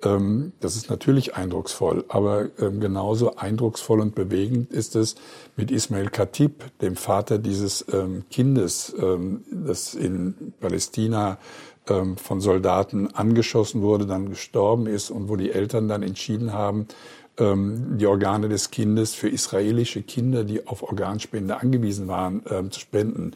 Ähm, 0.03 0.53
das 0.61 0.77
ist 0.77 0.91
natürlich 0.91 1.35
eindrucksvoll, 1.35 2.05
aber 2.09 2.49
ähm, 2.59 2.81
genauso 2.81 3.37
eindrucksvoll 3.37 4.01
und 4.01 4.15
bewegend 4.15 4.71
ist 4.71 4.97
es 4.97 5.17
mit 5.57 5.71
Ismail 5.71 6.09
Khatib, 6.09 6.65
dem 6.81 6.97
Vater 6.97 7.39
dieses 7.39 7.85
ähm, 7.93 8.25
Kindes, 8.31 8.95
ähm, 8.99 9.45
das 9.51 9.95
in 9.95 10.55
Palästina 10.61 11.39
ähm, 11.89 12.17
von 12.17 12.41
Soldaten 12.41 13.09
angeschossen 13.15 13.83
wurde, 13.83 14.07
dann 14.07 14.31
gestorben 14.31 14.87
ist 14.87 15.11
und 15.11 15.29
wo 15.29 15.37
die 15.37 15.51
Eltern 15.51 15.89
dann 15.89 16.03
entschieden 16.03 16.53
haben, 16.53 16.87
ähm, 17.39 17.99
die 17.99 18.07
Organe 18.07 18.49
des 18.49 18.71
Kindes 18.71 19.15
für 19.15 19.29
israelische 19.29 20.03
Kinder, 20.03 20.45
die 20.45 20.67
auf 20.67 20.83
Organspende 20.83 21.61
angewiesen 21.61 22.07
waren, 22.07 22.43
zu 22.71 22.81
spenden. 22.81 23.33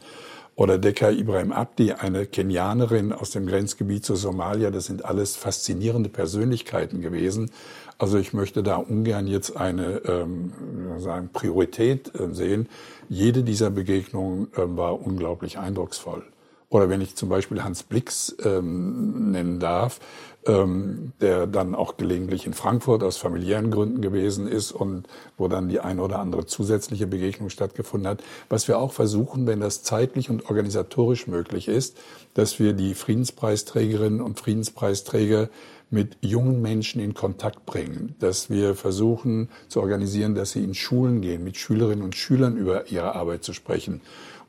Oder 0.55 0.77
Dekka 0.77 1.09
Ibrahim 1.09 1.51
Abdi, 1.51 1.93
eine 1.93 2.27
Kenianerin 2.27 3.11
aus 3.11 3.31
dem 3.31 3.47
Grenzgebiet 3.47 4.05
zu 4.05 4.15
Somalia. 4.15 4.69
Das 4.69 4.85
sind 4.85 5.03
alles 5.03 5.35
faszinierende 5.35 6.09
Persönlichkeiten 6.09 7.01
gewesen. 7.01 7.49
Also 7.97 8.19
ich 8.19 8.33
möchte 8.33 8.61
da 8.61 8.75
ungern 8.75 9.27
jetzt 9.27 9.57
eine 9.57 10.01
ähm, 10.05 10.53
sagen, 10.97 11.29
Priorität 11.33 12.11
äh, 12.19 12.33
sehen. 12.33 12.69
Jede 13.09 13.43
dieser 13.43 13.71
Begegnungen 13.71 14.47
äh, 14.53 14.61
war 14.65 14.99
unglaublich 15.01 15.57
eindrucksvoll. 15.57 16.23
Oder 16.73 16.89
wenn 16.89 17.01
ich 17.01 17.15
zum 17.15 17.29
Beispiel 17.29 17.63
Hans 17.63 17.83
Blix 17.83 18.35
ähm, 18.43 19.31
nennen 19.31 19.59
darf, 19.59 19.99
ähm, 20.47 21.11
der 21.21 21.45
dann 21.45 21.75
auch 21.75 21.97
gelegentlich 21.97 22.47
in 22.47 22.55
Frankfurt 22.55 23.03
aus 23.03 23.17
familiären 23.17 23.69
Gründen 23.69 24.01
gewesen 24.01 24.47
ist 24.47 24.71
und 24.71 25.05
wo 25.37 25.47
dann 25.47 25.69
die 25.69 25.81
eine 25.81 26.01
oder 26.01 26.17
andere 26.17 26.47
zusätzliche 26.47 27.05
Begegnung 27.05 27.51
stattgefunden 27.51 28.09
hat. 28.09 28.23
Was 28.49 28.67
wir 28.67 28.79
auch 28.79 28.91
versuchen, 28.91 29.45
wenn 29.45 29.59
das 29.59 29.83
zeitlich 29.83 30.31
und 30.31 30.49
organisatorisch 30.49 31.27
möglich 31.27 31.67
ist, 31.67 31.95
dass 32.33 32.57
wir 32.57 32.73
die 32.73 32.95
Friedenspreisträgerinnen 32.95 34.19
und 34.19 34.39
Friedenspreisträger 34.39 35.49
mit 35.91 36.17
jungen 36.21 36.59
Menschen 36.59 36.99
in 36.99 37.13
Kontakt 37.13 37.67
bringen, 37.67 38.15
dass 38.17 38.49
wir 38.49 38.73
versuchen 38.73 39.49
zu 39.67 39.79
organisieren, 39.79 40.33
dass 40.33 40.53
sie 40.53 40.63
in 40.63 40.73
Schulen 40.73 41.21
gehen, 41.21 41.43
mit 41.43 41.55
Schülerinnen 41.55 42.03
und 42.03 42.15
Schülern 42.15 42.57
über 42.57 42.89
ihre 42.89 43.13
Arbeit 43.13 43.43
zu 43.43 43.53
sprechen 43.53 44.01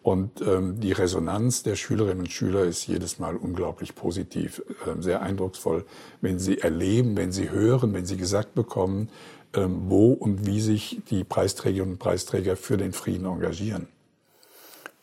und 0.05 0.43
ähm, 0.43 0.81
die 0.81 0.93
Resonanz 0.93 1.63
der 1.63 1.77
Schülerinnen 1.77 2.21
und 2.21 2.31
Schüler 2.31 2.65
ist 2.65 2.87
jedes 2.87 3.19
Mal 3.19 3.37
unglaublich 3.37 3.95
positiv, 3.95 4.63
äh, 4.87 5.01
sehr 5.01 5.23
eindrucksvoll, 5.23 5.87
wenn 6.21 6.39
sie 6.39 6.59
erleben, 6.59 7.17
wenn 7.17 7.33
sie 7.33 7.51
hören, 7.51 7.95
wenn 7.95 8.05
sie 8.05 8.19
gesagt 8.19 8.55
bekommen, 8.55 9.09
ähm, 9.55 9.85
wo 9.89 10.13
und 10.13 10.45
wie 10.45 10.61
sich 10.61 11.01
die 11.09 11.25
Preisträgerinnen 11.25 11.95
und 11.95 11.99
Preisträger 12.01 12.55
für 12.55 12.77
den 12.77 12.93
Frieden 12.93 13.25
engagieren. 13.25 13.89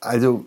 Also, 0.02 0.46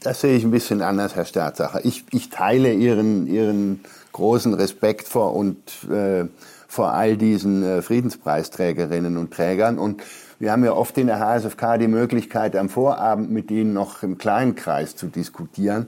das 0.00 0.22
sehe 0.22 0.38
ich 0.38 0.44
ein 0.44 0.52
bisschen 0.52 0.80
anders, 0.80 1.14
Herr 1.14 1.26
Staatsacher. 1.26 1.84
Ich, 1.84 2.04
ich 2.12 2.30
teile 2.30 2.72
Ihren, 2.72 3.26
Ihren 3.26 3.80
großen 4.12 4.54
Respekt 4.54 5.06
vor 5.06 5.36
und 5.36 5.58
äh, 5.90 6.24
vor 6.66 6.94
all 6.94 7.18
diesen 7.18 7.62
äh, 7.62 7.82
Friedenspreisträgerinnen 7.82 9.18
und 9.18 9.34
Trägern 9.34 9.78
und 9.78 10.02
wir 10.40 10.52
haben 10.52 10.64
ja 10.64 10.72
oft 10.72 10.96
in 10.96 11.06
der 11.06 11.20
HSFK 11.20 11.76
die 11.78 11.86
Möglichkeit, 11.86 12.56
am 12.56 12.70
Vorabend 12.70 13.30
mit 13.30 13.50
Ihnen 13.50 13.74
noch 13.74 14.02
im 14.02 14.16
kleinen 14.16 14.54
Kreis 14.54 14.96
zu 14.96 15.06
diskutieren. 15.06 15.86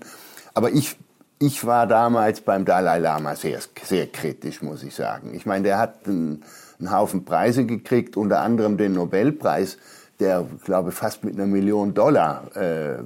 Aber 0.53 0.71
ich, 0.71 0.99
ich 1.39 1.65
war 1.65 1.87
damals 1.87 2.43
beim 2.43 2.67
Dalai 2.67 2.99
Lama 2.99 3.35
sehr, 3.35 3.61
sehr 3.83 4.07
kritisch, 4.09 4.61
muss 4.61 4.83
ich 4.83 4.95
sagen. 4.95 5.33
Ich 5.35 5.47
meine, 5.47 5.65
der 5.65 5.79
hat 5.79 6.07
einen, 6.07 6.43
einen 6.79 6.93
Haufen 6.93 7.25
Preise 7.25 7.65
gekriegt, 7.65 8.19
unter 8.19 8.43
anderem 8.43 8.77
den 8.77 8.93
Nobelpreis, 8.93 9.79
der, 10.21 10.45
glaube 10.65 10.91
ich, 10.91 10.95
fast 10.95 11.25
mit 11.25 11.35
einer 11.35 11.47
Million 11.47 11.95
Dollar. 11.95 12.55
Äh, 12.55 12.99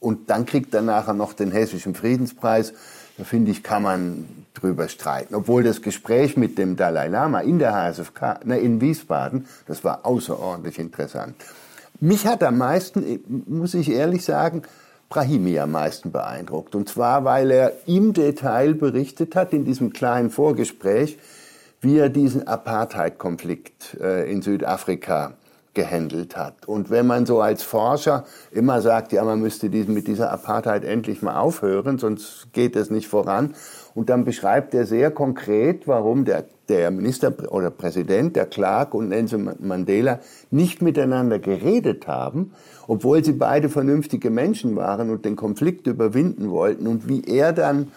und 0.00 0.30
dann 0.30 0.46
kriegt 0.46 0.74
er 0.74 0.82
nachher 0.82 1.14
noch 1.14 1.32
den 1.32 1.52
Hessischen 1.52 1.94
Friedenspreis. 1.94 2.74
Da 3.18 3.24
finde 3.24 3.50
ich, 3.50 3.62
kann 3.62 3.82
man 3.82 4.28
drüber 4.54 4.88
streiten. 4.88 5.34
Obwohl 5.34 5.62
das 5.62 5.82
Gespräch 5.82 6.36
mit 6.36 6.58
dem 6.58 6.76
Dalai 6.76 7.08
Lama 7.08 7.40
in 7.40 7.58
der 7.58 7.74
HSFK, 7.74 8.44
ne, 8.44 8.58
in 8.58 8.80
Wiesbaden, 8.80 9.46
das 9.66 9.84
war 9.84 10.04
außerordentlich 10.04 10.78
interessant. 10.78 11.34
Mich 12.00 12.26
hat 12.26 12.42
am 12.42 12.58
meisten, 12.58 13.20
muss 13.46 13.74
ich 13.74 13.90
ehrlich 13.90 14.24
sagen, 14.24 14.62
Brahimi 15.08 15.58
am 15.58 15.70
meisten 15.70 16.10
beeindruckt. 16.10 16.74
Und 16.74 16.88
zwar, 16.88 17.24
weil 17.24 17.50
er 17.50 17.72
im 17.86 18.12
Detail 18.12 18.74
berichtet 18.74 19.34
hat, 19.34 19.52
in 19.52 19.64
diesem 19.64 19.92
kleinen 19.92 20.30
Vorgespräch, 20.30 21.18
wie 21.80 21.98
er 21.98 22.08
diesen 22.08 22.46
Apartheid-Konflikt 22.46 23.96
äh, 24.00 24.30
in 24.30 24.42
Südafrika 24.42 25.34
gehandelt 25.76 26.36
hat. 26.36 26.66
Und 26.66 26.90
wenn 26.90 27.06
man 27.06 27.26
so 27.26 27.40
als 27.40 27.62
Forscher 27.62 28.24
immer 28.50 28.80
sagt, 28.80 29.12
ja, 29.12 29.22
man 29.22 29.40
müsste 29.40 29.70
diesen, 29.70 29.94
mit 29.94 30.08
dieser 30.08 30.32
Apartheid 30.32 30.84
endlich 30.84 31.22
mal 31.22 31.38
aufhören, 31.38 31.98
sonst 31.98 32.48
geht 32.52 32.74
es 32.74 32.90
nicht 32.90 33.06
voran. 33.06 33.54
Und 33.94 34.08
dann 34.10 34.24
beschreibt 34.24 34.74
er 34.74 34.86
sehr 34.86 35.12
konkret, 35.12 35.86
warum 35.86 36.24
der, 36.24 36.46
der 36.68 36.90
Minister 36.90 37.32
oder 37.52 37.70
Präsident, 37.70 38.34
der 38.34 38.46
Clark 38.46 38.94
und 38.94 39.10
Nelson 39.10 39.54
Mandela 39.60 40.18
nicht 40.50 40.82
miteinander 40.82 41.38
geredet 41.38 42.08
haben, 42.08 42.52
obwohl 42.88 43.22
sie 43.22 43.32
beide 43.32 43.68
vernünftige 43.68 44.30
Menschen 44.30 44.74
waren 44.74 45.10
und 45.10 45.24
den 45.24 45.36
Konflikt 45.36 45.86
überwinden 45.86 46.50
wollten 46.50 46.86
und 46.88 47.06
wie 47.08 47.22
er 47.22 47.52
dann 47.52 47.92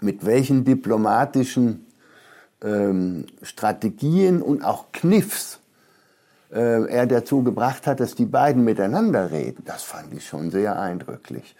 mit 0.00 0.24
welchen 0.24 0.64
diplomatischen 0.64 1.86
ähm, 2.64 3.26
Strategien 3.42 4.40
und 4.40 4.64
auch 4.64 4.92
Kniffs 4.92 5.59
äh, 6.52 6.86
er 6.86 7.06
dazu 7.06 7.42
gebracht 7.42 7.86
hat, 7.86 8.00
dass 8.00 8.14
die 8.14 8.26
beiden 8.26 8.64
miteinander 8.64 9.30
reden. 9.30 9.62
Das 9.64 9.82
fand 9.82 10.12
ich 10.14 10.26
schon 10.26 10.50
sehr 10.50 10.78
eindrücklich. 10.78 11.54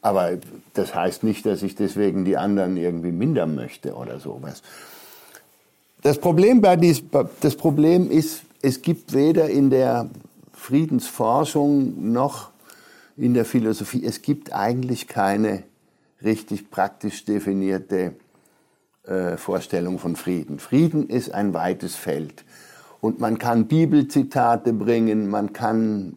Aber 0.00 0.32
das 0.74 0.94
heißt 0.94 1.22
nicht, 1.22 1.46
dass 1.46 1.62
ich 1.62 1.76
deswegen 1.76 2.24
die 2.24 2.36
anderen 2.36 2.76
irgendwie 2.76 3.12
mindern 3.12 3.54
möchte 3.54 3.94
oder 3.94 4.18
sowas. 4.18 4.62
Das 6.02 6.18
Problem, 6.18 6.60
bei 6.60 6.74
dies, 6.74 7.04
das 7.40 7.54
Problem 7.54 8.10
ist, 8.10 8.42
es 8.60 8.82
gibt 8.82 9.12
weder 9.12 9.48
in 9.48 9.70
der 9.70 10.10
Friedensforschung 10.52 12.12
noch 12.12 12.50
in 13.16 13.34
der 13.34 13.44
Philosophie, 13.44 14.04
es 14.04 14.22
gibt 14.22 14.52
eigentlich 14.52 15.06
keine 15.06 15.62
richtig 16.24 16.70
praktisch 16.70 17.24
definierte 17.24 18.14
äh, 19.04 19.36
Vorstellung 19.36 19.98
von 19.98 20.16
Frieden. 20.16 20.58
Frieden 20.58 21.08
ist 21.08 21.32
ein 21.32 21.54
weites 21.54 21.94
Feld. 21.94 22.44
Und 23.02 23.18
man 23.18 23.36
kann 23.36 23.66
Bibelzitate 23.66 24.72
bringen, 24.72 25.28
man 25.28 25.52
kann, 25.52 26.16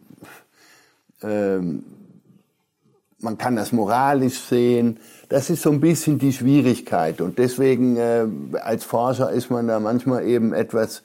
ähm, 1.20 1.82
man 3.18 3.38
kann 3.38 3.56
das 3.56 3.72
moralisch 3.72 4.38
sehen. 4.38 5.00
Das 5.28 5.50
ist 5.50 5.62
so 5.62 5.72
ein 5.72 5.80
bisschen 5.80 6.20
die 6.20 6.32
Schwierigkeit. 6.32 7.20
Und 7.20 7.38
deswegen 7.38 7.96
äh, 7.96 8.26
als 8.62 8.84
Forscher 8.84 9.32
ist 9.32 9.50
man 9.50 9.66
da 9.66 9.80
manchmal 9.80 10.28
eben 10.28 10.54
etwas, 10.54 11.02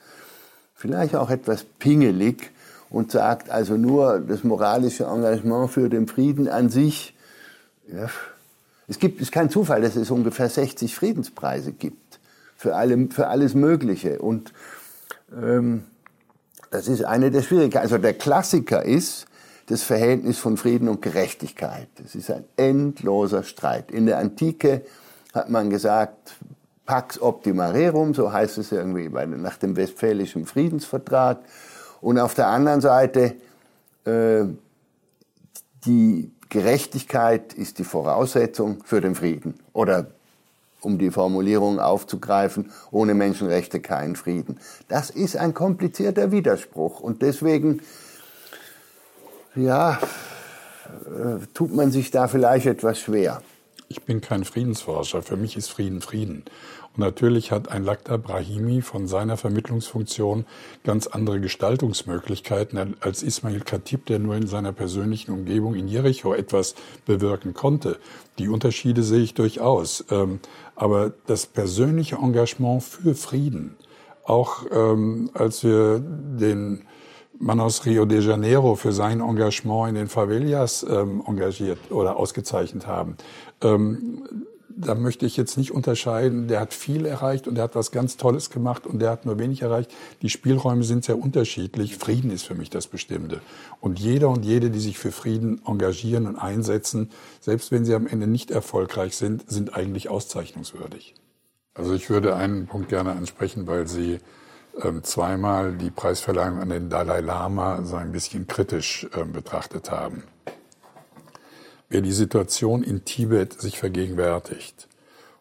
vielleicht 0.75 1.15
auch 1.15 1.31
etwas 1.31 1.63
pingelig 1.63 2.51
und 2.91 3.11
sagt 3.11 3.49
also 3.49 3.75
nur 3.75 4.19
das 4.19 4.43
moralische 4.43 5.05
Engagement 5.05 5.71
für 5.71 5.89
den 5.89 6.05
Frieden 6.05 6.47
an 6.47 6.69
sich. 6.69 7.15
Ja, 7.91 8.07
es 8.87 8.99
gibt, 8.99 9.15
es 9.15 9.29
ist 9.29 9.31
kein 9.31 9.49
Zufall, 9.49 9.81
dass 9.81 9.95
es 9.95 10.11
ungefähr 10.11 10.47
60 10.47 10.93
Friedenspreise 10.93 11.71
gibt 11.71 12.19
für, 12.55 12.75
alle, 12.75 13.07
für 13.09 13.29
alles 13.29 13.55
Mögliche. 13.55 14.19
Und 14.19 14.53
Ähm, 15.35 15.83
das 16.69 16.87
ist 16.87 17.03
eine 17.03 17.31
der 17.31 17.41
Schwierigkeiten. 17.41 17.83
Also 17.83 17.97
der 17.97 18.13
Klassiker 18.13 18.83
ist 18.83 19.25
das 19.67 19.83
Verhältnis 19.83 20.37
von 20.37 20.57
Frieden 20.57 20.87
und 20.87 21.01
Gerechtigkeit. 21.01 21.87
Das 21.95 22.15
ist 22.15 22.31
ein 22.31 22.45
endloser 22.57 23.43
Streit. 23.43 23.91
In 23.91 24.05
der 24.05 24.17
Antike 24.17 24.83
hat 25.33 25.49
man 25.49 25.69
gesagt, 25.69 26.35
Pax 26.85 27.21
Optima 27.21 27.69
Rerum, 27.69 28.13
so 28.13 28.31
heißt 28.33 28.57
es 28.57 28.71
irgendwie 28.71 29.09
nach 29.09 29.57
dem 29.57 29.75
Westfälischen 29.75 30.45
Friedensvertrag. 30.45 31.39
Und 32.01 32.19
auf 32.19 32.33
der 32.33 32.47
anderen 32.47 32.81
Seite, 32.81 33.35
äh, 34.05 34.43
die 35.85 36.31
Gerechtigkeit 36.49 37.53
ist 37.53 37.79
die 37.79 37.83
Voraussetzung 37.83 38.83
für 38.83 38.99
den 38.99 39.15
Frieden. 39.15 39.53
Oder 39.73 40.07
um 40.81 40.97
die 40.97 41.11
Formulierung 41.11 41.79
aufzugreifen, 41.79 42.71
ohne 42.91 43.13
Menschenrechte 43.13 43.79
kein 43.79 44.15
Frieden. 44.15 44.59
Das 44.87 45.09
ist 45.09 45.37
ein 45.37 45.53
komplizierter 45.53 46.31
Widerspruch 46.31 46.99
und 46.99 47.21
deswegen, 47.21 47.81
ja, 49.55 49.99
äh, 51.05 51.45
tut 51.53 51.73
man 51.73 51.91
sich 51.91 52.11
da 52.11 52.27
vielleicht 52.27 52.65
etwas 52.65 52.99
schwer. 52.99 53.41
Ich 53.87 54.03
bin 54.03 54.21
kein 54.21 54.45
Friedensforscher. 54.45 55.21
Für 55.21 55.35
mich 55.35 55.57
ist 55.57 55.69
Frieden 55.69 56.01
Frieden. 56.01 56.45
Und 56.95 56.99
natürlich 56.99 57.51
hat 57.51 57.69
ein 57.69 57.83
Lakhdar 57.83 58.17
Brahimi 58.17 58.81
von 58.81 59.07
seiner 59.07 59.37
Vermittlungsfunktion 59.37 60.45
ganz 60.83 61.07
andere 61.07 61.39
Gestaltungsmöglichkeiten 61.39 62.95
als 62.99 63.23
Ismail 63.23 63.61
Khatib, 63.61 64.05
der 64.07 64.19
nur 64.19 64.35
in 64.35 64.47
seiner 64.47 64.73
persönlichen 64.73 65.31
Umgebung 65.31 65.75
in 65.75 65.87
Jericho 65.87 66.33
etwas 66.33 66.75
bewirken 67.05 67.53
konnte. 67.53 67.97
Die 68.39 68.49
Unterschiede 68.49 69.03
sehe 69.03 69.21
ich 69.21 69.33
durchaus. 69.33 70.03
Ähm, 70.11 70.39
aber 70.75 71.13
das 71.27 71.45
persönliche 71.45 72.15
Engagement 72.17 72.83
für 72.83 73.15
Frieden, 73.15 73.77
auch 74.25 74.65
ähm, 74.71 75.29
als 75.33 75.63
wir 75.63 75.99
den 75.99 76.83
Mann 77.39 77.59
aus 77.59 77.85
Rio 77.85 78.05
de 78.05 78.19
Janeiro 78.19 78.75
für 78.75 78.91
sein 78.91 79.21
Engagement 79.21 79.89
in 79.89 79.95
den 79.95 80.07
Favelas 80.07 80.85
ähm, 80.87 81.23
engagiert 81.25 81.79
oder 81.89 82.17
ausgezeichnet 82.17 82.85
haben 82.85 83.15
da 84.75 84.95
möchte 84.95 85.25
ich 85.25 85.37
jetzt 85.37 85.57
nicht 85.57 85.71
unterscheiden, 85.71 86.47
der 86.47 86.59
hat 86.59 86.73
viel 86.73 87.05
erreicht 87.05 87.47
und 87.47 87.55
der 87.55 87.63
hat 87.63 87.75
was 87.75 87.91
ganz 87.91 88.17
Tolles 88.17 88.49
gemacht 88.49 88.87
und 88.87 88.99
der 88.99 89.09
hat 89.09 89.25
nur 89.25 89.39
wenig 89.39 89.61
erreicht. 89.61 89.91
Die 90.21 90.29
Spielräume 90.29 90.83
sind 90.83 91.03
sehr 91.03 91.17
unterschiedlich. 91.17 91.97
Frieden 91.97 92.31
ist 92.31 92.43
für 92.43 92.55
mich 92.55 92.69
das 92.69 92.87
Bestimmte. 92.87 93.41
Und 93.79 93.99
jeder 93.99 94.29
und 94.29 94.43
jede, 94.43 94.69
die 94.69 94.79
sich 94.79 94.97
für 94.97 95.11
Frieden 95.11 95.61
engagieren 95.65 96.27
und 96.27 96.35
einsetzen, 96.35 97.09
selbst 97.39 97.71
wenn 97.71 97.85
sie 97.85 97.95
am 97.95 98.07
Ende 98.07 98.27
nicht 98.27 98.51
erfolgreich 98.51 99.15
sind, 99.15 99.49
sind 99.49 99.75
eigentlich 99.75 100.09
auszeichnungswürdig. 100.09 101.15
Also 101.73 101.93
ich 101.93 102.09
würde 102.09 102.35
einen 102.35 102.67
Punkt 102.67 102.89
gerne 102.89 103.11
ansprechen, 103.11 103.65
weil 103.65 103.87
Sie 103.87 104.19
ähm, 104.81 105.03
zweimal 105.03 105.73
die 105.73 105.89
Preisverleihung 105.89 106.59
an 106.59 106.69
den 106.69 106.89
Dalai 106.89 107.21
Lama 107.21 107.83
so 107.83 107.95
ein 107.95 108.11
bisschen 108.11 108.47
kritisch 108.47 109.07
ähm, 109.15 109.31
betrachtet 109.31 109.91
haben. 109.91 110.23
Wer 111.91 111.99
die 111.99 112.13
Situation 112.13 112.83
in 112.83 113.03
Tibet 113.03 113.59
sich 113.59 113.77
vergegenwärtigt 113.77 114.87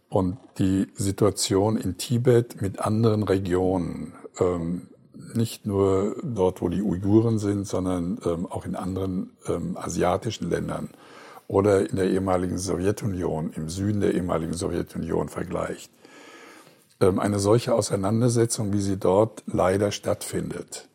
und 0.09 0.37
die 0.59 0.89
Situation 0.97 1.77
in 1.77 1.97
Tibet 1.97 2.61
mit 2.61 2.81
anderen 2.81 3.23
Regionen, 3.23 4.15
ähm, 4.41 4.89
nicht 5.33 5.65
nur 5.65 6.17
dort, 6.25 6.61
wo 6.61 6.69
die 6.69 6.83
Uiguren 6.83 7.39
sind, 7.39 7.69
sondern 7.69 8.19
ähm, 8.25 8.47
auch 8.47 8.67
in 8.67 8.75
anderen 8.75 9.31
ähm, 9.47 9.77
asiatischen 9.77 10.51
Ländern 10.51 10.91
oder 11.47 11.89
in 11.89 11.95
der 11.95 12.11
ehemaligen 12.11 12.59
Sowjetunion, 12.59 13.53
im 13.55 13.69
Süden 13.69 14.01
der 14.01 14.13
ehemaligen 14.15 14.55
Sowjetunion 14.55 15.29
vergleicht. 15.29 15.93
Ähm, 17.01 17.21
eine 17.21 17.39
solche 17.39 17.73
Auseinandersetzung, 17.77 18.73
wie 18.73 18.81
sie 18.81 18.97
dort 18.97 19.45
leider 19.47 19.93
stattfindet, 19.93 20.89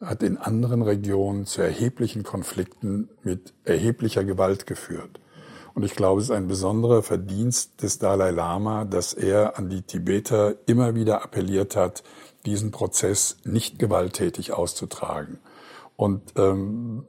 hat 0.00 0.22
in 0.22 0.38
anderen 0.38 0.82
Regionen 0.82 1.46
zu 1.46 1.62
erheblichen 1.62 2.22
Konflikten 2.22 3.10
mit 3.22 3.52
erheblicher 3.64 4.24
Gewalt 4.24 4.66
geführt. 4.66 5.20
Und 5.74 5.84
ich 5.84 5.94
glaube, 5.94 6.20
es 6.20 6.26
ist 6.26 6.34
ein 6.34 6.48
besonderer 6.48 7.02
Verdienst 7.02 7.82
des 7.82 7.98
Dalai 7.98 8.30
Lama, 8.30 8.84
dass 8.84 9.12
er 9.12 9.58
an 9.58 9.68
die 9.68 9.82
Tibeter 9.82 10.54
immer 10.66 10.94
wieder 10.94 11.22
appelliert 11.22 11.76
hat, 11.76 12.02
diesen 12.46 12.70
Prozess 12.70 13.36
nicht 13.44 13.78
gewalttätig 13.78 14.52
auszutragen. 14.52 15.38
Und 15.96 16.32
ähm, 16.36 17.04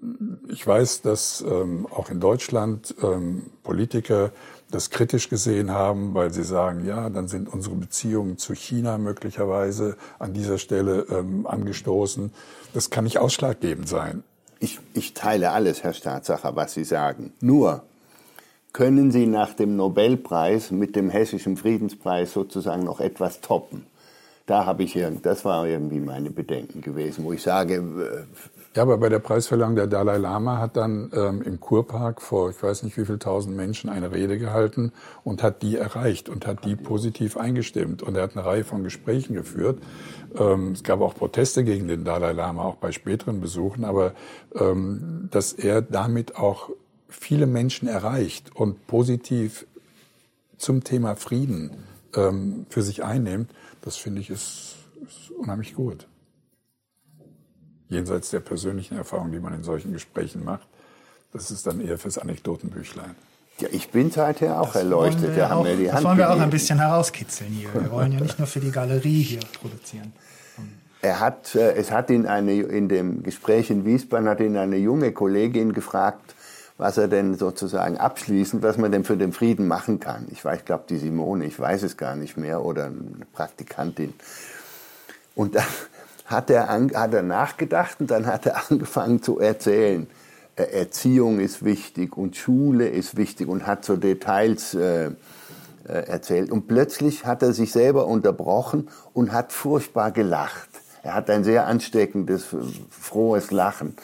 ich 0.49 0.67
weiß, 0.67 1.01
dass 1.01 1.41
ähm, 1.41 1.87
auch 1.89 2.09
in 2.09 2.19
Deutschland 2.19 2.93
ähm, 3.01 3.43
Politiker 3.63 4.31
das 4.71 4.89
kritisch 4.89 5.29
gesehen 5.29 5.71
haben, 5.71 6.13
weil 6.13 6.33
sie 6.33 6.43
sagen, 6.43 6.85
ja, 6.85 7.09
dann 7.09 7.27
sind 7.27 7.51
unsere 7.51 7.75
Beziehungen 7.75 8.37
zu 8.37 8.53
China 8.53 8.97
möglicherweise 8.97 9.97
an 10.17 10.33
dieser 10.33 10.57
Stelle 10.57 11.05
ähm, 11.09 11.45
angestoßen. 11.45 12.31
Das 12.73 12.89
kann 12.89 13.03
nicht 13.03 13.19
ausschlaggebend 13.19 13.87
sein. 13.87 14.23
Ich, 14.59 14.79
ich 14.93 15.13
teile 15.13 15.51
alles, 15.51 15.83
Herr 15.83 15.93
Staatsacher, 15.93 16.55
was 16.55 16.73
Sie 16.73 16.83
sagen. 16.83 17.33
Nur 17.41 17.83
können 18.73 19.11
Sie 19.11 19.25
nach 19.25 19.53
dem 19.53 19.75
Nobelpreis 19.75 20.71
mit 20.71 20.95
dem 20.95 21.09
Hessischen 21.09 21.57
Friedenspreis 21.57 22.31
sozusagen 22.31 22.83
noch 22.83 22.99
etwas 22.99 23.41
toppen. 23.41 23.85
Da 24.45 24.65
habe 24.65 24.83
ich 24.83 24.99
das 25.21 25.45
war 25.45 25.67
irgendwie 25.67 25.99
meine 25.99 26.29
Bedenken 26.29 26.81
gewesen, 26.81 27.23
wo 27.25 27.33
ich 27.33 27.41
sage, 27.41 27.75
äh, 27.75 28.60
ja, 28.73 28.83
aber 28.83 28.97
bei 28.99 29.09
der 29.09 29.19
Preisverleihung 29.19 29.75
der 29.75 29.87
Dalai 29.87 30.15
Lama 30.15 30.57
hat 30.57 30.77
dann 30.77 31.11
ähm, 31.13 31.41
im 31.41 31.59
Kurpark 31.59 32.21
vor 32.21 32.49
ich 32.51 32.63
weiß 32.63 32.83
nicht 32.83 32.95
wie 32.97 33.03
viel 33.03 33.19
tausend 33.19 33.57
Menschen 33.57 33.89
eine 33.89 34.13
Rede 34.13 34.37
gehalten 34.37 34.93
und 35.25 35.43
hat 35.43 35.61
die 35.61 35.75
erreicht 35.75 36.29
und 36.29 36.47
hat 36.47 36.63
die 36.63 36.77
positiv 36.77 37.35
eingestimmt. 37.35 38.01
Und 38.01 38.15
er 38.15 38.23
hat 38.23 38.37
eine 38.37 38.45
Reihe 38.45 38.63
von 38.63 38.83
Gesprächen 38.83 39.33
geführt. 39.33 39.81
Ähm, 40.37 40.71
es 40.71 40.83
gab 40.83 41.01
auch 41.01 41.15
Proteste 41.15 41.65
gegen 41.65 41.89
den 41.89 42.05
Dalai 42.05 42.31
Lama, 42.31 42.63
auch 42.63 42.75
bei 42.75 42.93
späteren 42.93 43.41
Besuchen, 43.41 43.83
aber 43.83 44.13
ähm, 44.55 45.27
dass 45.31 45.51
er 45.51 45.81
damit 45.81 46.37
auch 46.37 46.69
viele 47.09 47.47
Menschen 47.47 47.89
erreicht 47.89 48.55
und 48.55 48.87
positiv 48.87 49.65
zum 50.55 50.85
Thema 50.85 51.17
Frieden 51.17 51.71
ähm, 52.15 52.65
für 52.69 52.83
sich 52.83 53.03
einnimmt, 53.03 53.51
das 53.81 53.97
finde 53.97 54.21
ich 54.21 54.29
ist, 54.29 54.77
ist 55.05 55.31
unheimlich 55.31 55.75
gut 55.75 56.07
jenseits 57.91 58.29
der 58.29 58.39
persönlichen 58.39 58.97
Erfahrung, 58.97 59.31
die 59.31 59.39
man 59.39 59.53
in 59.53 59.63
solchen 59.63 59.93
Gesprächen 59.93 60.43
macht. 60.43 60.67
Das 61.33 61.51
ist 61.51 61.67
dann 61.67 61.79
eher 61.81 61.97
fürs 61.97 62.17
Anekdotenbüchlein. 62.17 63.15
Ja, 63.59 63.67
ich 63.71 63.89
bin 63.89 64.09
seither 64.09 64.59
auch 64.59 64.67
das 64.67 64.77
erleuchtet. 64.77 65.35
Wir 65.35 65.55
auch, 65.55 65.65
das 65.65 65.93
Hand 65.93 66.03
wollen 66.05 66.17
wir 66.17 66.31
auch 66.31 66.39
ein 66.39 66.49
bisschen 66.49 66.79
herauskitzeln 66.79 67.51
hier. 67.51 67.69
Wir 67.73 67.91
wollen 67.91 68.13
ja 68.13 68.21
nicht 68.21 68.39
nur 68.39 68.47
für 68.47 68.59
die 68.59 68.71
Galerie 68.71 69.21
hier 69.21 69.41
produzieren. 69.59 70.13
Er 71.01 71.19
hat, 71.19 71.55
äh, 71.55 71.73
es 71.73 71.91
hat 71.91 72.09
ihn 72.09 72.25
eine, 72.27 72.53
in 72.53 72.87
dem 72.87 73.23
Gespräch 73.23 73.69
in 73.69 73.85
Wiesbaden 73.85 74.27
hat 74.27 74.39
ihn 74.39 74.55
eine 74.55 74.77
junge 74.77 75.11
Kollegin 75.11 75.73
gefragt, 75.73 76.35
was 76.77 76.97
er 76.97 77.07
denn 77.07 77.35
sozusagen 77.35 77.97
abschließend, 77.97 78.63
was 78.63 78.77
man 78.77 78.91
denn 78.91 79.03
für 79.03 79.17
den 79.17 79.33
Frieden 79.33 79.67
machen 79.67 79.99
kann. 79.99 80.27
Ich 80.31 80.45
weiß, 80.45 80.59
ich 80.59 80.65
glaube, 80.65 80.85
die 80.89 80.97
Simone, 80.97 81.45
ich 81.45 81.59
weiß 81.59 81.83
es 81.83 81.97
gar 81.97 82.15
nicht 82.15 82.37
mehr, 82.37 82.63
oder 82.63 82.85
eine 82.85 83.25
Praktikantin. 83.33 84.13
Und 85.35 85.55
dann 85.55 85.65
hat 86.31 86.49
er, 86.49 86.69
an, 86.69 86.91
hat 86.95 87.13
er 87.13 87.23
nachgedacht 87.23 87.97
und 87.99 88.09
dann 88.09 88.25
hat 88.25 88.45
er 88.45 88.61
angefangen 88.71 89.21
zu 89.21 89.39
erzählen. 89.39 90.07
Äh, 90.55 90.63
Erziehung 90.79 91.39
ist 91.39 91.63
wichtig 91.63 92.17
und 92.17 92.35
Schule 92.35 92.87
ist 92.87 93.17
wichtig 93.17 93.47
und 93.47 93.67
hat 93.67 93.85
so 93.85 93.95
Details 93.95 94.73
äh, 94.73 95.11
äh, 95.87 96.07
erzählt. 96.07 96.51
Und 96.51 96.67
plötzlich 96.67 97.25
hat 97.25 97.41
er 97.41 97.53
sich 97.53 97.71
selber 97.71 98.07
unterbrochen 98.07 98.89
und 99.13 99.31
hat 99.31 99.51
furchtbar 99.51 100.11
gelacht. 100.11 100.69
Er 101.03 101.15
hat 101.15 101.29
ein 101.29 101.43
sehr 101.43 101.67
ansteckendes, 101.67 102.45
frohes 102.89 103.51
Lachen. 103.51 103.95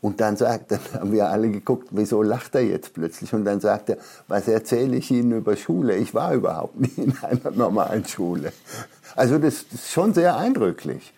Und 0.00 0.20
dann 0.20 0.36
sagt, 0.36 0.70
dann 0.72 0.80
haben 0.94 1.12
wir 1.12 1.28
alle 1.28 1.50
geguckt, 1.50 1.88
wieso 1.90 2.22
lacht 2.22 2.54
er 2.54 2.62
jetzt 2.62 2.94
plötzlich? 2.94 3.32
Und 3.34 3.44
dann 3.44 3.60
sagt 3.60 3.90
er, 3.90 3.98
was 4.28 4.48
erzähle 4.48 4.96
ich 4.96 5.10
Ihnen 5.10 5.32
über 5.32 5.56
Schule? 5.56 5.96
Ich 5.96 6.14
war 6.14 6.32
überhaupt 6.32 6.80
nie 6.80 6.92
in 6.96 7.14
einer 7.22 7.50
normalen 7.50 8.06
Schule. 8.06 8.52
Also 9.14 9.38
das 9.38 9.64
ist 9.72 9.90
schon 9.90 10.14
sehr 10.14 10.36
eindrücklich. 10.36 11.12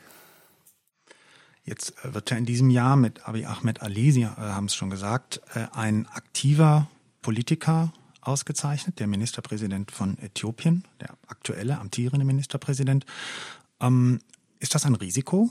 Jetzt 1.65 1.95
äh, 2.05 2.15
wird 2.15 2.31
ja 2.31 2.37
in 2.37 2.47
diesem 2.47 2.71
Jahr 2.71 2.97
mit 2.97 3.27
Abiy 3.27 3.45
Ahmed 3.47 3.83
Ali, 3.83 4.13
Sie 4.13 4.23
äh, 4.23 4.27
haben 4.27 4.67
es 4.67 4.75
schon 4.75 4.91
gesagt, 4.91 5.41
äh, 5.55 5.67
ein 5.73 6.07
aktiver 6.09 6.89
Politiker 7.23 7.93
ausgezeichnet, 8.21 9.01
der 9.01 9.07
Ministerpräsident 9.07 9.91
von 9.91 10.19
Äthiopien, 10.19 10.85
der 11.01 11.11
aktuelle, 11.27 11.79
amtierende 11.79 12.25
Ministerpräsident. 12.25 13.05
Ähm, 13.81 14.21
ist 14.61 14.75
das 14.75 14.87
ein 14.87 14.95
Risiko? 14.95 15.51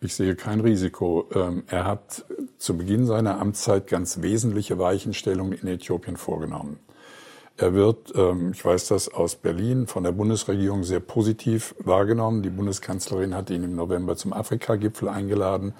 Ich 0.00 0.14
sehe 0.14 0.34
kein 0.34 0.60
Risiko. 0.60 1.28
Ähm, 1.34 1.64
er 1.66 1.84
hat 1.84 2.24
zu 2.58 2.76
Beginn 2.76 3.06
seiner 3.06 3.38
Amtszeit 3.38 3.86
ganz 3.86 4.22
wesentliche 4.22 4.78
Weichenstellungen 4.78 5.52
in 5.52 5.68
Äthiopien 5.68 6.16
vorgenommen. 6.16 6.78
Er 7.60 7.74
wird, 7.74 8.14
ähm, 8.16 8.52
ich 8.54 8.64
weiß 8.64 8.88
das 8.88 9.12
aus 9.12 9.36
Berlin, 9.36 9.86
von 9.86 10.02
der 10.02 10.12
Bundesregierung 10.12 10.82
sehr 10.82 11.00
positiv 11.00 11.74
wahrgenommen. 11.78 12.42
Die 12.42 12.48
Bundeskanzlerin 12.48 13.34
hat 13.34 13.50
ihn 13.50 13.64
im 13.64 13.76
November 13.76 14.16
zum 14.16 14.32
Afrika-Gipfel 14.32 15.10
eingeladen. 15.10 15.74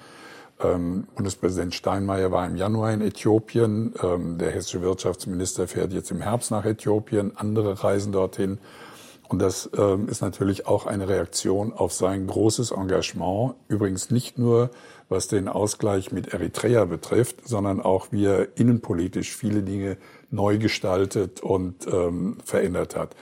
Ähm, 0.63 1.07
Bundespräsident 1.15 1.73
Steinmeier 1.73 2.31
war 2.31 2.45
im 2.45 2.55
Januar 2.55 2.93
in 2.93 3.01
Äthiopien. 3.01 3.95
Ähm, 4.03 4.37
der 4.37 4.51
hessische 4.51 4.83
Wirtschaftsminister 4.83 5.67
fährt 5.67 5.91
jetzt 5.91 6.11
im 6.11 6.21
Herbst 6.21 6.51
nach 6.51 6.65
Äthiopien. 6.65 7.35
Andere 7.35 7.83
reisen 7.83 8.11
dorthin. 8.11 8.59
Und 9.27 9.39
das 9.39 9.65
ist 9.65 10.21
natürlich 10.21 10.67
auch 10.67 10.85
eine 10.85 11.07
Reaktion 11.07 11.71
auf 11.71 11.93
sein 11.93 12.27
großes 12.27 12.71
Engagement. 12.71 13.53
Übrigens 13.69 14.11
nicht 14.11 14.37
nur, 14.37 14.71
was 15.07 15.29
den 15.29 15.47
Ausgleich 15.47 16.11
mit 16.11 16.33
Eritrea 16.33 16.83
betrifft, 16.83 17.47
sondern 17.47 17.79
auch, 17.79 18.07
wie 18.11 18.25
er 18.25 18.57
innenpolitisch 18.57 19.33
viele 19.33 19.63
Dinge 19.63 19.95
neu 20.31 20.57
gestaltet 20.57 21.41
und 21.41 21.87
ähm, 21.87 22.37
verändert 22.43 22.95
hat. 22.95 23.15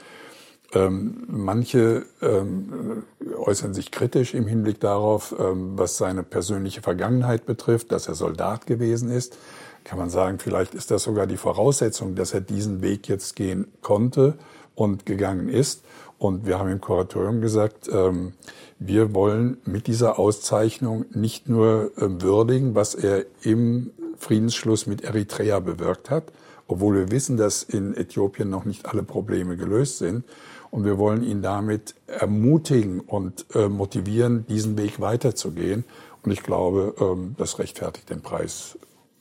Ähm, 0.72 1.24
manche 1.26 2.04
ähm, 2.22 3.02
äußern 3.36 3.74
sich 3.74 3.90
kritisch 3.90 4.34
im 4.34 4.46
Hinblick 4.46 4.78
darauf, 4.78 5.34
ähm, 5.38 5.72
was 5.76 5.96
seine 5.96 6.22
persönliche 6.22 6.80
Vergangenheit 6.80 7.44
betrifft, 7.44 7.90
dass 7.90 8.06
er 8.06 8.14
Soldat 8.14 8.66
gewesen 8.66 9.10
ist. 9.10 9.36
Kann 9.82 9.98
man 9.98 10.10
sagen, 10.10 10.38
vielleicht 10.38 10.74
ist 10.74 10.92
das 10.92 11.02
sogar 11.02 11.26
die 11.26 11.36
Voraussetzung, 11.36 12.14
dass 12.14 12.34
er 12.34 12.40
diesen 12.40 12.82
Weg 12.82 13.08
jetzt 13.08 13.34
gehen 13.34 13.66
konnte 13.82 14.34
und 14.76 15.06
gegangen 15.06 15.48
ist. 15.48 15.82
Und 16.18 16.46
wir 16.46 16.58
haben 16.58 16.70
im 16.70 16.80
Kuratorium 16.80 17.40
gesagt, 17.40 17.88
ähm, 17.90 18.34
wir 18.78 19.14
wollen 19.14 19.56
mit 19.64 19.88
dieser 19.88 20.18
Auszeichnung 20.18 21.06
nicht 21.12 21.48
nur 21.48 21.92
äh, 21.96 22.22
würdigen, 22.22 22.74
was 22.74 22.94
er 22.94 23.24
im 23.42 23.90
Friedensschluss 24.18 24.86
mit 24.86 25.02
Eritrea 25.02 25.58
bewirkt 25.60 26.10
hat, 26.10 26.30
obwohl 26.70 26.94
wir 26.94 27.10
wissen, 27.10 27.36
dass 27.36 27.64
in 27.64 27.96
Äthiopien 27.96 28.48
noch 28.48 28.64
nicht 28.64 28.86
alle 28.86 29.02
Probleme 29.02 29.56
gelöst 29.56 29.98
sind. 29.98 30.24
Und 30.70 30.84
wir 30.84 30.98
wollen 30.98 31.24
ihn 31.24 31.42
damit 31.42 31.96
ermutigen 32.06 33.00
und 33.00 33.44
äh, 33.54 33.68
motivieren, 33.68 34.46
diesen 34.48 34.78
Weg 34.78 35.00
weiterzugehen. 35.00 35.84
Und 36.22 36.30
ich 36.30 36.44
glaube, 36.44 36.94
ähm, 37.00 37.34
das 37.36 37.58
rechtfertigt 37.58 38.08
den 38.08 38.20
Preis 38.20 38.78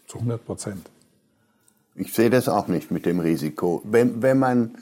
zu 0.07 0.19
100 0.19 0.45
Prozent. 0.45 0.89
Ich 1.95 2.13
sehe 2.13 2.29
das 2.29 2.47
auch 2.47 2.67
nicht 2.67 2.91
mit 2.91 3.07
dem 3.07 3.19
Risiko. 3.19 3.81
Wenn, 3.83 4.21
wenn 4.21 4.37
man 4.37 4.75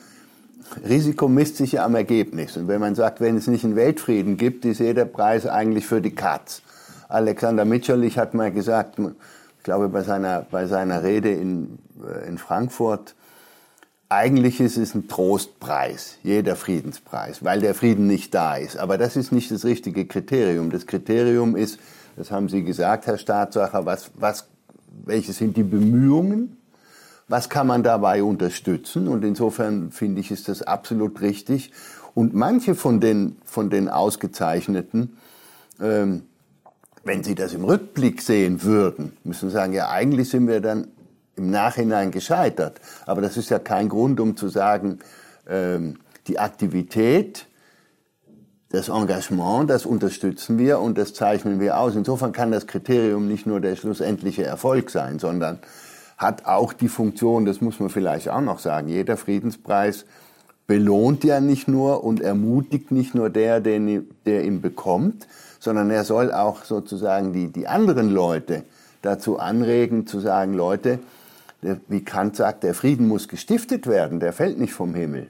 Risiko 0.87 1.29
misst 1.29 1.55
sich 1.55 1.71
ja 1.73 1.85
am 1.85 1.95
Ergebnis. 1.95 2.57
Und 2.57 2.67
wenn 2.67 2.81
man 2.81 2.95
sagt, 2.95 3.21
wenn 3.21 3.37
es 3.37 3.47
nicht 3.47 3.63
einen 3.63 3.77
Weltfrieden 3.77 4.35
gibt, 4.35 4.65
ist 4.65 4.79
jeder 4.79 5.05
Preis 5.05 5.45
eigentlich 5.45 5.85
für 5.85 6.01
die 6.01 6.13
Katz. 6.13 6.61
Alexander 7.07 7.63
Mitscherlich 7.63 8.17
hat 8.17 8.33
mal 8.33 8.51
gesagt, 8.51 8.99
glaube 9.67 9.89
bei 9.89 10.03
seiner, 10.03 10.41
bei 10.49 10.65
seiner 10.65 11.03
Rede 11.03 11.31
in, 11.31 11.79
äh, 12.03 12.27
in 12.27 12.37
Frankfurt, 12.37 13.15
eigentlich 14.09 14.61
ist 14.61 14.77
es 14.77 14.95
ein 14.95 15.07
Trostpreis, 15.07 16.17
jeder 16.23 16.55
Friedenspreis, 16.55 17.43
weil 17.43 17.59
der 17.59 17.75
Frieden 17.75 18.07
nicht 18.07 18.33
da 18.33 18.55
ist. 18.55 18.77
Aber 18.77 18.97
das 18.97 19.17
ist 19.17 19.31
nicht 19.31 19.51
das 19.51 19.65
richtige 19.65 20.05
Kriterium. 20.05 20.69
Das 20.69 20.87
Kriterium 20.87 21.55
ist, 21.55 21.79
das 22.15 22.31
haben 22.31 22.47
Sie 22.47 22.63
gesagt, 22.63 23.05
Herr 23.05 23.17
Staatssacher, 23.17 23.85
was, 23.85 24.11
was, 24.15 24.47
welche 25.05 25.33
sind 25.33 25.57
die 25.57 25.63
Bemühungen 25.63 26.57
was 27.27 27.49
kann 27.49 27.67
man 27.67 27.83
dabei 27.83 28.23
unterstützen? 28.23 29.07
Und 29.07 29.23
insofern 29.23 29.91
finde 29.91 30.21
ich, 30.21 30.31
ist 30.31 30.47
das 30.47 30.61
absolut 30.61 31.21
richtig. 31.21 31.71
Und 32.13 32.33
manche 32.33 32.73
von 32.73 32.99
den, 32.99 33.37
von 33.43 33.69
den 33.69 33.89
Ausgezeichneten, 33.89 35.17
ähm, 35.81 36.23
wenn 37.03 37.23
Sie 37.23 37.35
das 37.35 37.53
im 37.53 37.63
Rückblick 37.63 38.21
sehen 38.21 38.63
würden, 38.63 39.15
müssen 39.23 39.49
Sie 39.49 39.53
sagen, 39.53 39.73
ja, 39.73 39.89
eigentlich 39.89 40.29
sind 40.29 40.47
wir 40.47 40.61
dann 40.61 40.87
im 41.35 41.51
Nachhinein 41.51 42.11
gescheitert. 42.11 42.81
Aber 43.05 43.21
das 43.21 43.37
ist 43.37 43.49
ja 43.49 43.59
kein 43.59 43.89
Grund, 43.89 44.19
um 44.19 44.35
zu 44.35 44.49
sagen, 44.49 44.99
ähm, 45.47 45.97
die 46.27 46.39
Aktivität, 46.39 47.47
das 48.69 48.89
Engagement, 48.89 49.69
das 49.69 49.85
unterstützen 49.85 50.57
wir 50.57 50.79
und 50.79 50.97
das 50.97 51.13
zeichnen 51.13 51.59
wir 51.59 51.79
aus. 51.79 51.95
Insofern 51.95 52.33
kann 52.33 52.51
das 52.51 52.67
Kriterium 52.67 53.27
nicht 53.27 53.45
nur 53.45 53.61
der 53.61 53.75
schlussendliche 53.75 54.43
Erfolg 54.43 54.89
sein, 54.89 55.19
sondern 55.19 55.59
hat 56.17 56.45
auch 56.45 56.73
die 56.73 56.89
Funktion, 56.89 57.45
das 57.45 57.61
muss 57.61 57.79
man 57.79 57.89
vielleicht 57.89 58.29
auch 58.29 58.41
noch 58.41 58.59
sagen, 58.59 58.89
jeder 58.89 59.15
Friedenspreis 59.15 60.05
belohnt 60.65 61.23
ja 61.23 61.39
nicht 61.39 61.69
nur 61.69 62.03
und 62.03 62.19
ermutigt 62.19 62.91
nicht 62.91 63.15
nur 63.15 63.29
der, 63.29 63.61
den, 63.61 64.09
der 64.25 64.43
ihn 64.43 64.59
bekommt, 64.61 65.27
sondern 65.67 65.91
er 65.91 66.05
soll 66.05 66.31
auch 66.31 66.63
sozusagen 66.63 67.33
die, 67.33 67.51
die 67.51 67.67
anderen 67.67 68.09
Leute 68.09 68.63
dazu 69.01 69.37
anregen, 69.37 70.07
zu 70.07 70.21
sagen, 70.21 70.53
Leute, 70.53 70.99
der, 71.61 71.81
wie 71.89 72.05
Kant 72.05 72.37
sagt, 72.37 72.63
der 72.63 72.73
Frieden 72.73 73.05
muss 73.05 73.27
gestiftet 73.27 73.85
werden, 73.85 74.21
der 74.21 74.31
fällt 74.31 74.57
nicht 74.57 74.71
vom 74.71 74.95
Himmel. 74.95 75.27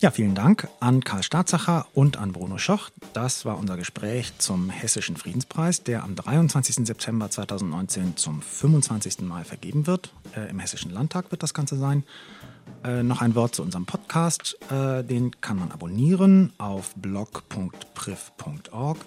Ja, 0.00 0.10
vielen 0.10 0.34
Dank 0.34 0.66
an 0.80 1.04
Karl 1.04 1.22
Staatsacher 1.22 1.86
und 1.94 2.16
an 2.16 2.32
Bruno 2.32 2.58
Schoch. 2.58 2.90
Das 3.12 3.44
war 3.44 3.56
unser 3.56 3.76
Gespräch 3.76 4.32
zum 4.38 4.70
Hessischen 4.70 5.16
Friedenspreis, 5.16 5.84
der 5.84 6.02
am 6.02 6.16
23. 6.16 6.84
September 6.84 7.30
2019 7.30 8.16
zum 8.16 8.42
25. 8.42 9.20
Mal 9.20 9.44
vergeben 9.44 9.86
wird. 9.86 10.12
Äh, 10.34 10.50
Im 10.50 10.58
Hessischen 10.58 10.90
Landtag 10.90 11.30
wird 11.30 11.44
das 11.44 11.54
Ganze 11.54 11.76
sein. 11.76 12.02
Äh, 12.84 13.02
noch 13.02 13.22
ein 13.22 13.34
Wort 13.34 13.54
zu 13.54 13.62
unserem 13.62 13.86
Podcast. 13.86 14.58
Äh, 14.70 15.04
den 15.04 15.40
kann 15.40 15.58
man 15.58 15.70
abonnieren 15.70 16.52
auf 16.58 16.94
blog.priv.org. 16.96 18.98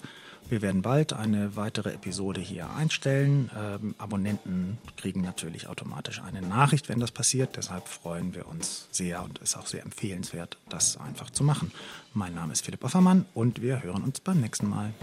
Wir 0.47 0.61
werden 0.61 0.83
bald 0.83 1.11
eine 1.11 1.55
weitere 1.55 1.93
Episode 1.93 2.39
hier 2.39 2.69
einstellen. 2.69 3.49
Ähm, 3.57 3.95
Abonnenten 3.97 4.77
kriegen 4.95 5.21
natürlich 5.21 5.67
automatisch 5.67 6.21
eine 6.21 6.41
Nachricht, 6.41 6.87
wenn 6.87 6.99
das 6.99 7.11
passiert. 7.11 7.57
Deshalb 7.57 7.87
freuen 7.87 8.35
wir 8.35 8.47
uns 8.47 8.87
sehr 8.91 9.23
und 9.23 9.39
ist 9.39 9.57
auch 9.57 9.65
sehr 9.65 9.81
empfehlenswert, 9.81 10.57
das 10.69 10.97
einfach 10.97 11.31
zu 11.31 11.43
machen. 11.43 11.71
Mein 12.13 12.35
Name 12.35 12.53
ist 12.53 12.63
Philipp 12.63 12.83
Offermann 12.83 13.25
und 13.33 13.63
wir 13.63 13.81
hören 13.81 14.03
uns 14.03 14.19
beim 14.19 14.39
nächsten 14.39 14.69
Mal. 14.69 14.93